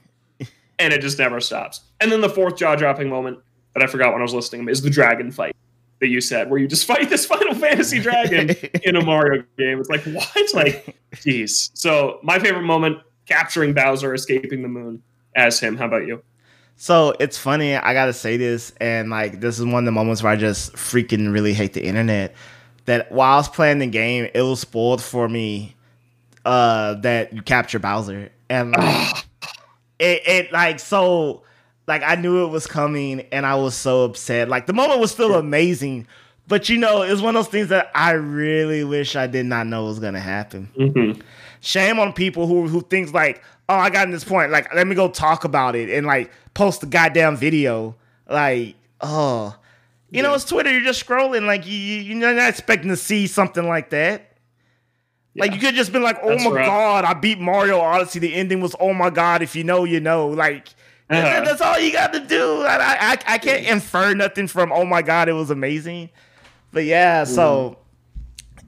[0.79, 1.81] and it just never stops.
[1.99, 3.39] And then the fourth jaw dropping moment
[3.73, 5.55] that I forgot when I was listening is the dragon fight
[5.99, 8.49] that you said, where you just fight this Final Fantasy dragon
[8.83, 9.79] in a Mario game.
[9.79, 10.53] It's like what?
[10.53, 11.71] Like, jeez.
[11.73, 15.01] So my favorite moment: capturing Bowser, escaping the moon
[15.35, 15.77] as him.
[15.77, 16.21] How about you?
[16.77, 17.75] So it's funny.
[17.75, 20.73] I gotta say this, and like this is one of the moments where I just
[20.73, 22.35] freaking really hate the internet.
[22.85, 25.75] That while I was playing the game, it was spoiled for me
[26.45, 29.25] uh, that you capture Bowser, and like,
[29.99, 31.43] it, it like so
[31.87, 34.49] like I knew it was coming and I was so upset.
[34.49, 36.05] Like the moment was still amazing,
[36.47, 39.67] but you know, it's one of those things that I really wish I did not
[39.67, 40.69] know was gonna happen.
[40.77, 41.21] Mm-hmm.
[41.61, 44.85] Shame on people who who thinks like, oh, I got in this point, like let
[44.85, 47.95] me go talk about it and like post the goddamn video.
[48.29, 49.55] Like, oh,
[50.09, 50.23] you yeah.
[50.23, 50.71] know, it's Twitter.
[50.71, 54.33] You're just scrolling, like you you're not expecting to see something like that.
[55.33, 55.43] Yeah.
[55.43, 58.33] Like you could just been like, "Oh That's my god, I beat Mario Odyssey." The
[58.33, 60.69] ending was, "Oh my god, if you know, you know." Like
[61.09, 61.45] uh-huh.
[61.45, 62.61] that's all you got to do.
[62.63, 66.09] I, I I can't infer nothing from, "Oh my god, it was amazing."
[66.71, 67.27] But yeah, mm.
[67.27, 67.77] so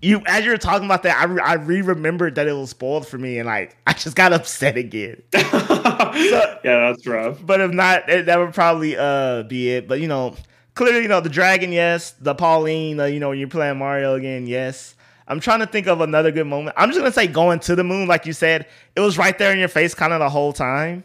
[0.02, 3.08] you as you were talking about that, I I re remembered that it was spoiled
[3.08, 5.22] for me, and like I just got upset again.
[5.34, 7.46] so, yeah, that's rough.
[7.46, 9.88] But if not, it, that would probably uh be it.
[9.88, 10.36] But you know,
[10.76, 12.12] clearly, you know, the dragon, yes.
[12.12, 14.96] The Pauline, uh, you know, when you're playing Mario again, yes.
[15.28, 16.76] I'm trying to think of another good moment.
[16.80, 18.66] I'm just gonna say going to the moon, like you said,
[18.96, 21.04] it was right there in your face, kind of the whole time.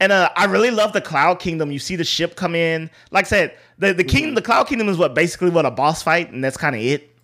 [0.00, 1.70] And uh, I really love the Cloud Kingdom.
[1.70, 2.90] You see the ship come in.
[3.10, 4.34] Like I said, the the king, mm-hmm.
[4.34, 7.14] the Cloud Kingdom is what basically what a boss fight, and that's kind of it.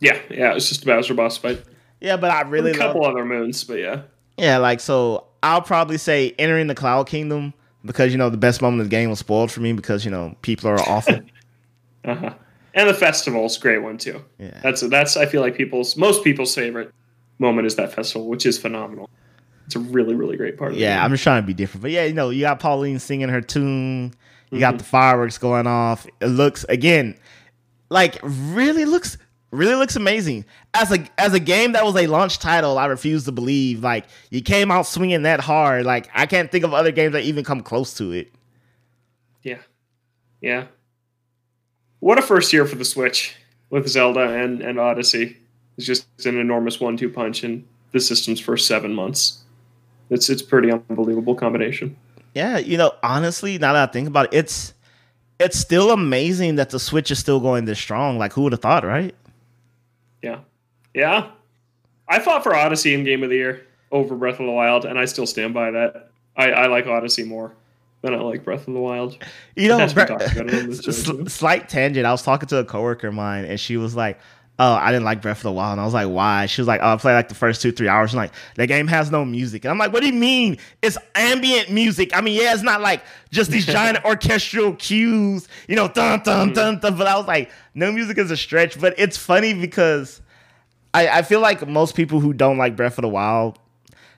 [0.00, 1.62] Yeah, yeah, it's just a Bowser boss fight.
[2.00, 4.02] Yeah, but I really a couple other moons, but yeah.
[4.36, 7.54] Yeah, like so, I'll probably say entering the Cloud Kingdom
[7.84, 10.10] because you know the best moment of the game was spoiled for me because you
[10.10, 11.20] know people are awful.
[12.04, 12.34] uh huh
[12.76, 14.22] and the festival's a great one too.
[14.38, 16.92] Yeah, that's that's I feel like people's most people's favorite
[17.38, 19.08] moment is that festival, which is phenomenal.
[19.66, 20.74] It's a really really great part.
[20.74, 23.28] yeah, I'm just trying to be different, but yeah, you know, you got Pauline singing
[23.28, 24.14] her tune.
[24.50, 24.60] You mm-hmm.
[24.60, 26.06] got the fireworks going off.
[26.20, 27.16] It looks again
[27.88, 29.18] like really looks
[29.50, 30.44] really looks amazing
[30.74, 32.78] as a as a game that was a launch title.
[32.78, 35.84] I refuse to believe like you came out swinging that hard.
[35.84, 38.32] Like I can't think of other games that even come close to it.
[39.42, 39.58] Yeah,
[40.40, 40.66] yeah
[42.00, 43.34] what a first year for the Switch
[43.70, 45.36] with Zelda and, and Odyssey.
[45.76, 49.42] It's just an enormous one-two punch in the system's first seven months.
[50.10, 51.96] It's it's pretty unbelievable combination.
[52.34, 54.74] Yeah, you know, honestly, now that I think about it, it's
[55.38, 58.18] it's still amazing that the Switch is still going this strong.
[58.18, 59.14] Like, who would have thought, right?
[60.22, 60.40] Yeah,
[60.94, 61.30] yeah.
[62.08, 64.98] I fought for Odyssey in Game of the Year over Breath of the Wild, and
[64.98, 66.10] I still stand by that.
[66.36, 67.54] I, I like Odyssey more
[68.02, 69.18] than I like Breath of the Wild.
[69.56, 72.06] You know, Bre- about it on this sl- slight tangent.
[72.06, 74.18] I was talking to a coworker of mine, and she was like,
[74.58, 76.68] "Oh, I didn't like Breath of the Wild." And I was like, "Why?" She was
[76.68, 79.10] like, "Oh, I played like the first two, three hours, and like the game has
[79.10, 80.58] no music." And I'm like, "What do you mean?
[80.82, 82.16] It's ambient music.
[82.16, 86.48] I mean, yeah, it's not like just these giant orchestral cues, you know, dun dun
[86.48, 86.54] mm-hmm.
[86.54, 90.20] dun dun." But I was like, "No music is a stretch." But it's funny because
[90.94, 93.58] I, I feel like most people who don't like Breath of the Wild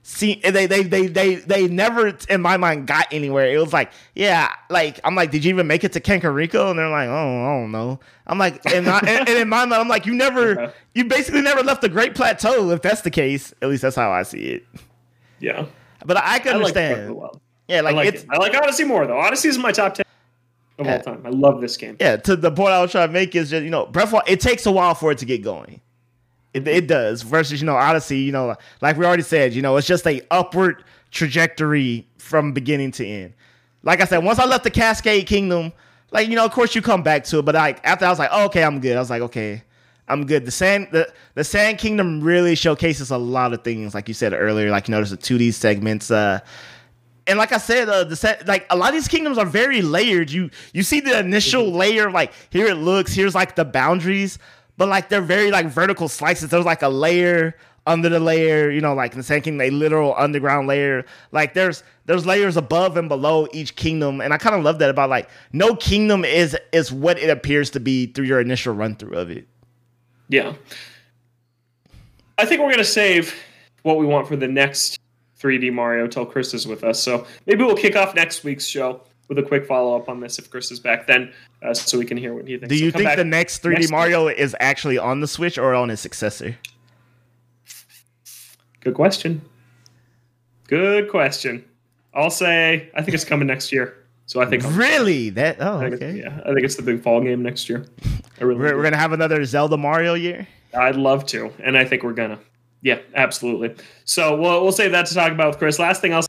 [0.09, 3.52] see they they they they they never in my mind got anywhere.
[3.52, 6.70] It was like, yeah, like I'm like, did you even make it to Kakariko?
[6.70, 7.12] And they're like, oh,
[7.44, 8.00] I don't know.
[8.26, 10.61] I'm like, and, I, and, and in my mind, I'm like, you never, Yeah.
[10.64, 10.72] Uh-huh.
[10.94, 12.70] you basically never left the Great Plateau.
[12.70, 14.66] If that's the case, at least that's how I see it.
[15.40, 15.66] Yeah,
[16.04, 17.14] But I can I like Breath of the understand.
[17.14, 17.40] Wild.
[17.68, 18.28] yeah, I like, like it's it.
[18.30, 19.18] I like Odyssey more though.
[19.18, 20.04] Odyssey is my top ten
[20.78, 20.96] of Yeah.
[20.96, 21.22] all time.
[21.24, 21.96] I love this game.
[22.00, 22.16] yeah.
[22.16, 24.24] To the point I was trying to make is just you know, Breath of Wild,
[24.28, 25.80] it takes a while for it to get going.
[26.55, 28.18] It, it does versus you know Odyssey.
[28.18, 32.92] You know, like we already said, you know, it's just a upward trajectory from beginning
[32.92, 33.34] to end.
[33.82, 35.72] Like I said, once I left the Cascade Kingdom,
[36.11, 38.18] like you know, of course you come back to it, but like after I was
[38.18, 38.96] like, oh, okay, I'm good.
[38.96, 39.62] I was like, okay,
[40.09, 40.46] I'm good.
[40.46, 44.32] The Sand the the Sand Kingdom really showcases a lot of things, like you said
[44.32, 44.70] earlier.
[44.70, 46.11] Like you know, there's the 2D segments.
[46.11, 46.40] Uh,
[47.26, 49.82] and like I said, uh, the set like a lot of these kingdoms are very
[49.82, 50.30] layered.
[50.30, 54.38] You you see the initial layer, like here it looks, here's like the boundaries,
[54.78, 56.48] but like they're very like vertical slices.
[56.48, 57.54] There's like a layer
[57.86, 61.04] under the layer, you know, like in the Sand Kingdom, a literal underground layer.
[61.32, 64.88] Like there's there's layers above and below each kingdom, and I kind of love that
[64.88, 68.94] about like no kingdom is is what it appears to be through your initial run
[68.94, 69.48] through of it.
[70.28, 70.54] Yeah.
[72.38, 73.34] I think we're gonna save
[73.82, 75.00] what we want for the next
[75.40, 77.02] 3D Mario till Chris is with us.
[77.02, 80.38] So maybe we'll kick off next week's show with a quick follow up on this
[80.38, 82.68] if Chris is back then, uh, so we can hear what he thinks.
[82.68, 85.74] Do you come think the next 3D next Mario is actually on the Switch or
[85.74, 86.56] on its successor?
[88.80, 89.42] Good question.
[90.66, 91.64] Good question.
[92.14, 93.94] I'll say I think it's coming next year.
[94.26, 95.30] So I think I'll- Really?
[95.30, 96.18] That oh I okay.
[96.18, 97.86] yeah, I think it's the big fall game next year.
[98.40, 100.46] I really We're, we're gonna have another Zelda Mario year.
[100.74, 102.38] I'd love to, and I think we're gonna.
[102.82, 103.74] Yeah, absolutely.
[104.04, 105.78] So we'll we'll save that to talk about with Chris.
[105.78, 106.27] Last thing else,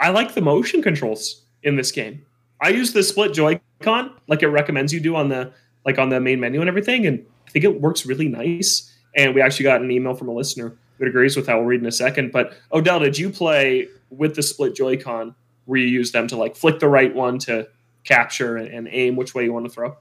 [0.00, 2.24] I like the motion controls in this game.
[2.60, 5.52] I use the split Joy-Con like it recommends you do on the
[5.84, 8.92] like on the main menu and everything, and I think it works really nice.
[9.16, 11.54] And we actually got an email from a listener that agrees with that.
[11.56, 12.32] We'll read in a second.
[12.32, 15.34] But O'Dell, did you play with the split Joy-Con
[15.64, 17.68] where you use them to like flick the right one to
[18.04, 19.96] capture and aim which way you want to throw?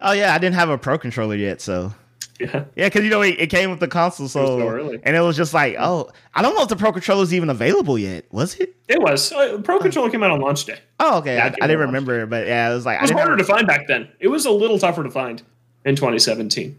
[0.00, 1.94] Oh yeah, I didn't have a pro controller yet, so
[2.40, 2.64] Yeah.
[2.76, 5.00] yeah, because you know it, it came with the console, so, so early.
[5.02, 7.50] and it was just like, oh, I don't know if the pro controller is even
[7.50, 8.26] available yet.
[8.30, 8.76] Was it?
[8.86, 9.32] It was.
[9.32, 10.78] Uh, Pro Controller came out on launch day.
[11.00, 11.38] Oh, okay.
[11.38, 13.86] I, I didn't remember, but yeah, it was like It was harder to find back
[13.86, 14.08] then.
[14.20, 15.42] It was a little tougher to find
[15.84, 16.78] in 2017,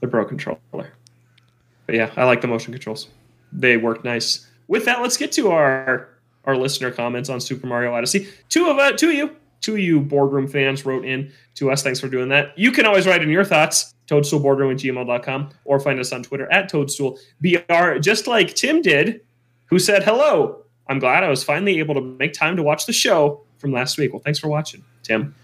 [0.00, 0.58] the Pro Controller.
[0.72, 3.08] But yeah, I like the motion controls.
[3.52, 4.46] They work nice.
[4.68, 6.08] With that, let's get to our
[6.44, 8.28] our listener comments on Super Mario Odyssey.
[8.48, 11.82] Two of uh, two of you, two of you boardroom fans wrote in to us.
[11.82, 12.56] Thanks for doing that.
[12.58, 16.50] You can always write in your thoughts, toadstoolboardroom at gmail.com, or find us on Twitter
[16.52, 19.20] at toadstoolbr, just like Tim did,
[19.66, 22.92] who said, Hello, I'm glad I was finally able to make time to watch the
[22.92, 24.12] show from last week.
[24.12, 25.34] Well, thanks for watching, Tim.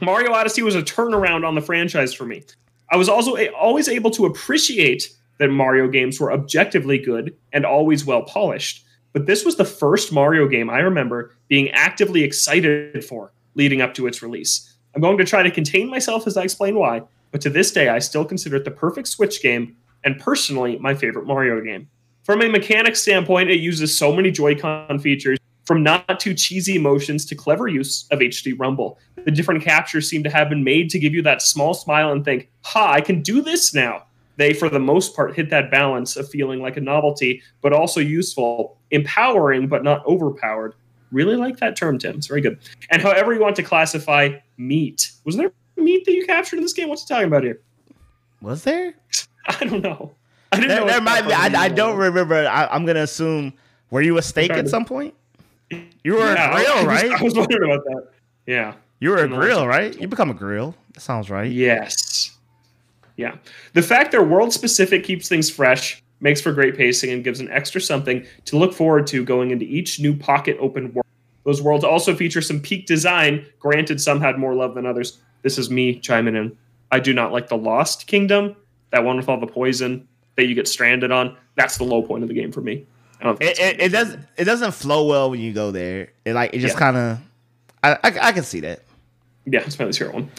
[0.00, 2.42] Mario Odyssey was a turnaround on the franchise for me.
[2.90, 7.64] I was also a- always able to appreciate that Mario games were objectively good and
[7.64, 8.84] always well polished.
[9.12, 13.94] But this was the first Mario game I remember being actively excited for leading up
[13.94, 14.74] to its release.
[14.94, 17.88] I'm going to try to contain myself as I explain why, but to this day,
[17.88, 21.88] I still consider it the perfect Switch game and personally my favorite Mario game.
[22.24, 27.24] From a mechanics standpoint, it uses so many Joy-Con features, from not too cheesy motions
[27.26, 28.98] to clever use of HD Rumble.
[29.24, 32.24] The different captures seem to have been made to give you that small smile and
[32.24, 34.04] think, ha, I can do this now.
[34.36, 38.00] They, for the most part, hit that balance of feeling like a novelty, but also
[38.00, 40.74] useful, empowering, but not overpowered.
[41.10, 42.16] Really like that term, Tim.
[42.16, 42.58] It's very good.
[42.90, 45.12] And however you want to classify meat.
[45.24, 46.88] Was there meat that you captured in this game?
[46.88, 47.60] What's he talking about here?
[48.40, 48.94] Was there?
[49.48, 50.14] I don't know.
[50.52, 50.86] I didn't There, know.
[50.86, 51.32] there might be.
[51.32, 52.34] I, I don't remember.
[52.46, 53.52] I, I'm gonna assume.
[53.90, 55.14] Were you a steak at some point?
[55.70, 57.10] You were Yeah, a grill, I right?
[57.20, 58.08] I was wondering about that.
[58.46, 58.74] Yeah.
[59.00, 59.98] you were a grill, right?
[60.00, 60.74] You become a grill.
[60.94, 61.50] That sounds right.
[61.50, 62.36] Yes.
[63.16, 63.36] Yeah.
[63.72, 67.50] The fact they're world specific keeps things fresh, makes for great pacing, and gives an
[67.50, 71.06] extra something to look forward to going into each new pocket open world.
[71.44, 73.46] Those worlds also feature some peak design.
[73.58, 75.20] Granted, some had more love than others.
[75.42, 76.56] This is me chiming in.
[76.90, 78.56] I do not like the Lost Kingdom,
[78.90, 80.06] that one with all the poison
[80.36, 81.36] that you get stranded on.
[81.56, 82.84] That's the low point of the game for me.
[83.20, 84.16] I don't It, it, it does.
[84.36, 86.10] It doesn't flow well when you go there.
[86.24, 86.78] It like it just Yeah.
[86.78, 87.18] kind of.
[87.82, 88.82] I, I I can see that.
[89.46, 90.30] Yeah, it's my least favorite one.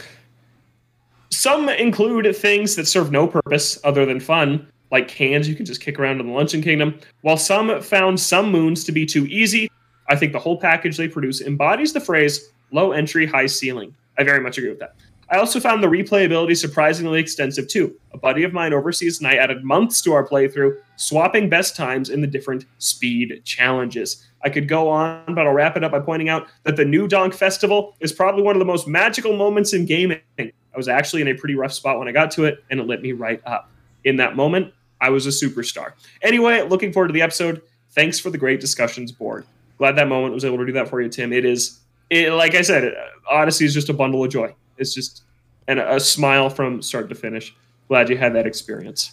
[1.29, 5.81] Some include things that serve no purpose other than fun, like cans you can just
[5.81, 6.99] kick around in the Luncheon Kingdom.
[7.21, 9.69] While some found some moons to be too easy,
[10.09, 13.93] I think the whole package they produce embodies the phrase low entry, high ceiling.
[14.17, 14.95] I very much agree with that.
[15.29, 17.93] I also found the replayability surprisingly extensive too.
[18.13, 22.09] A buddy of mine overseas and I added months to our playthrough, swapping best times
[22.09, 24.25] in the different speed challenges.
[24.43, 27.07] I could go on, but I'll wrap it up by pointing out that the New
[27.07, 30.21] Donk Festival is probably one of the most magical moments in gaming.
[30.39, 32.87] I was actually in a pretty rough spot when I got to it, and it
[32.87, 33.69] lit me right up.
[34.05, 35.93] In that moment, I was a superstar.
[36.21, 37.61] Anyway, looking forward to the episode.
[37.91, 39.45] Thanks for the great discussions board.
[39.77, 41.33] Glad that moment was able to do that for you, Tim.
[41.33, 41.79] It is,
[42.09, 42.93] it, like I said,
[43.29, 44.53] Odyssey is just a bundle of joy.
[44.77, 45.23] It's just
[45.67, 47.55] and a, smile from start to finish.
[47.87, 49.11] Glad you had that experience.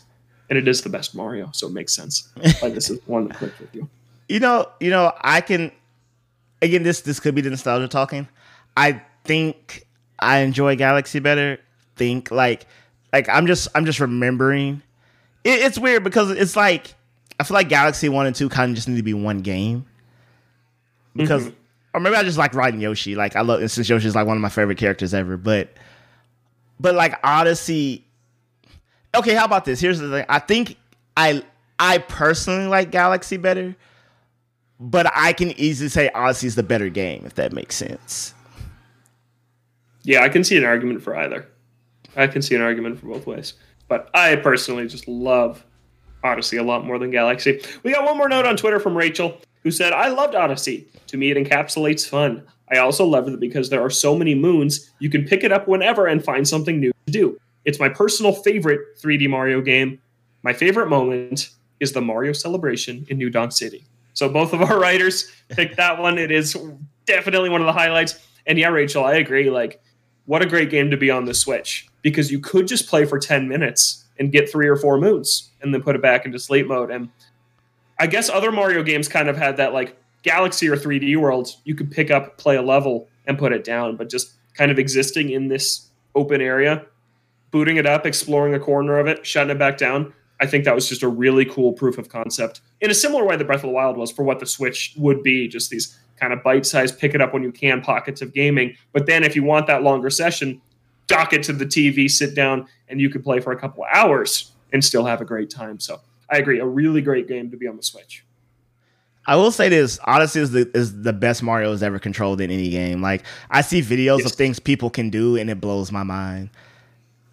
[0.50, 2.28] And it is the best Mario, so it makes sense.
[2.62, 3.88] Like this is one that clicked with you.
[4.26, 5.70] You know, you know, I can
[6.62, 8.26] again this this could be the nostalgia talking.
[8.74, 9.86] I think
[10.18, 11.58] I enjoy Galaxy better.
[11.96, 12.64] Think like
[13.12, 14.80] like I'm just I'm just remembering.
[15.44, 16.94] It, it's weird because it's like
[17.38, 19.84] I feel like Galaxy One and Two kind of just need to be one game
[21.16, 21.56] because, mm-hmm.
[21.94, 23.14] Or maybe I just like riding Yoshi.
[23.14, 25.36] Like I love since Yoshi's like one of my favorite characters ever.
[25.36, 25.70] But
[26.80, 28.04] but like Odyssey.
[29.16, 29.80] Okay, how about this?
[29.80, 30.26] Here's the thing.
[30.28, 30.76] I think
[31.16, 31.42] I
[31.78, 33.76] I personally like Galaxy better,
[34.80, 38.34] but I can easily say Odyssey is the better game if that makes sense.
[40.02, 41.48] Yeah, I can see an argument for either.
[42.16, 43.54] I can see an argument for both ways.
[43.86, 45.64] But I personally just love
[46.24, 47.62] Odyssey a lot more than Galaxy.
[47.82, 50.86] We got one more note on Twitter from Rachel who said, I loved Odyssey.
[51.08, 52.44] To me, it encapsulates fun.
[52.70, 55.66] I also love it because there are so many moons, you can pick it up
[55.66, 57.40] whenever and find something new to do.
[57.64, 60.00] It's my personal favorite 3D Mario game.
[60.42, 61.50] My favorite moment
[61.80, 63.84] is the Mario celebration in New Donk City.
[64.12, 66.18] So both of our writers picked that one.
[66.18, 66.56] It is
[67.06, 68.18] definitely one of the highlights.
[68.46, 69.50] And yeah, Rachel, I agree.
[69.50, 69.82] Like,
[70.26, 73.18] what a great game to be on the Switch because you could just play for
[73.18, 76.66] 10 minutes and get three or four moons and then put it back into sleep
[76.66, 76.90] mode.
[76.90, 77.10] And
[77.98, 81.74] I guess other Mario games kind of had that like Galaxy or 3D World, you
[81.74, 83.96] could pick up, play a level, and put it down.
[83.96, 86.86] But just kind of existing in this open area,
[87.50, 90.12] booting it up, exploring a corner of it, shutting it back down.
[90.40, 93.36] I think that was just a really cool proof of concept in a similar way
[93.36, 95.46] that Breath of the Wild was for what the Switch would be.
[95.46, 98.76] Just these kind of bite sized, pick it up when you can pockets of gaming.
[98.92, 100.60] But then if you want that longer session,
[101.06, 104.52] dock it to the TV, sit down, and you could play for a couple hours
[104.72, 105.78] and still have a great time.
[105.78, 106.00] So
[106.34, 108.24] I agree, a really great game to be on the Switch.
[109.26, 112.50] I will say this: Odyssey is the is the best Mario has ever controlled in
[112.50, 113.00] any game.
[113.00, 114.26] Like I see videos yes.
[114.26, 116.50] of things people can do, and it blows my mind.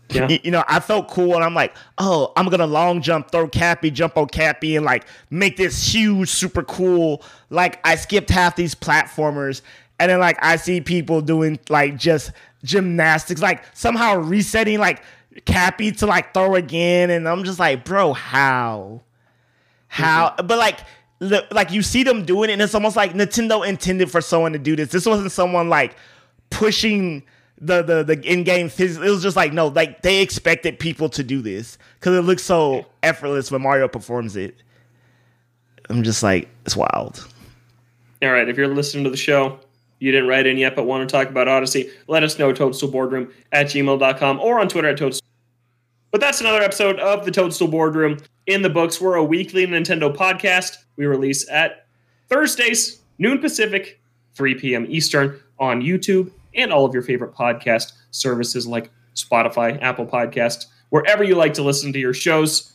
[0.09, 0.27] Yeah.
[0.43, 3.89] You know, I felt cool, and I'm like, oh, I'm gonna long jump, throw Cappy,
[3.89, 7.23] jump on Cappy, and like make this huge, super cool.
[7.49, 9.61] Like I skipped half these platformers,
[9.99, 12.33] and then like I see people doing like just
[12.63, 15.01] gymnastics, like somehow resetting like
[15.45, 19.01] Cappy to like throw again, and I'm just like, bro, how,
[19.87, 20.29] how?
[20.29, 20.47] Mm-hmm.
[20.47, 20.79] But like
[21.51, 24.59] like you see them doing it, and it's almost like Nintendo intended for someone to
[24.59, 24.89] do this.
[24.89, 25.95] This wasn't someone like
[26.49, 27.23] pushing
[27.59, 29.05] the the the in game physics.
[29.05, 32.43] It was just like no, like they expected people to do this because it looks
[32.43, 34.55] so effortless when Mario performs it.
[35.89, 37.27] I'm just like it's wild.
[38.23, 39.59] All right, if you're listening to the show,
[39.99, 42.89] you didn't write in yet, but want to talk about Odyssey, let us know Toadstool
[42.89, 45.27] Boardroom at gmail.com or on Twitter at Toadstool.
[46.11, 48.99] But that's another episode of the Toadstool Boardroom in the books.
[48.99, 50.77] We're a weekly Nintendo podcast.
[50.97, 51.87] We release at
[52.27, 54.01] Thursdays, noon Pacific,
[54.35, 54.85] 3 p.m.
[54.89, 61.23] Eastern on YouTube and all of your favorite podcast services like Spotify, Apple Podcasts, wherever
[61.23, 62.73] you like to listen to your shows.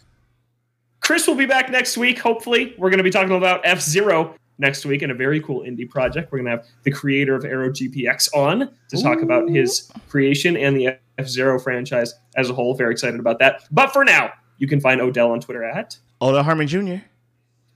[1.00, 2.74] Chris will be back next week, hopefully.
[2.78, 5.88] We're going to be talking about F Zero next week in a very cool indie
[5.88, 6.32] project.
[6.32, 9.24] We're going to have the creator of Aero GPX on to talk Ooh.
[9.24, 12.74] about his creation and the F Zero franchise as a whole.
[12.74, 13.62] Very excited about that.
[13.70, 16.96] But for now, you can find O'Dell on Twitter at Odell Harmon Jr.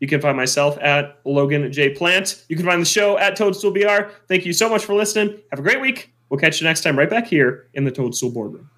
[0.00, 1.90] You can find myself at Logan J.
[1.90, 2.44] Plant.
[2.48, 4.10] You can find the show at Toadstool BR.
[4.28, 5.38] Thank you so much for listening.
[5.50, 6.10] Have a great week.
[6.30, 8.70] We'll catch you next time right back here in the Toadstool Boardroom.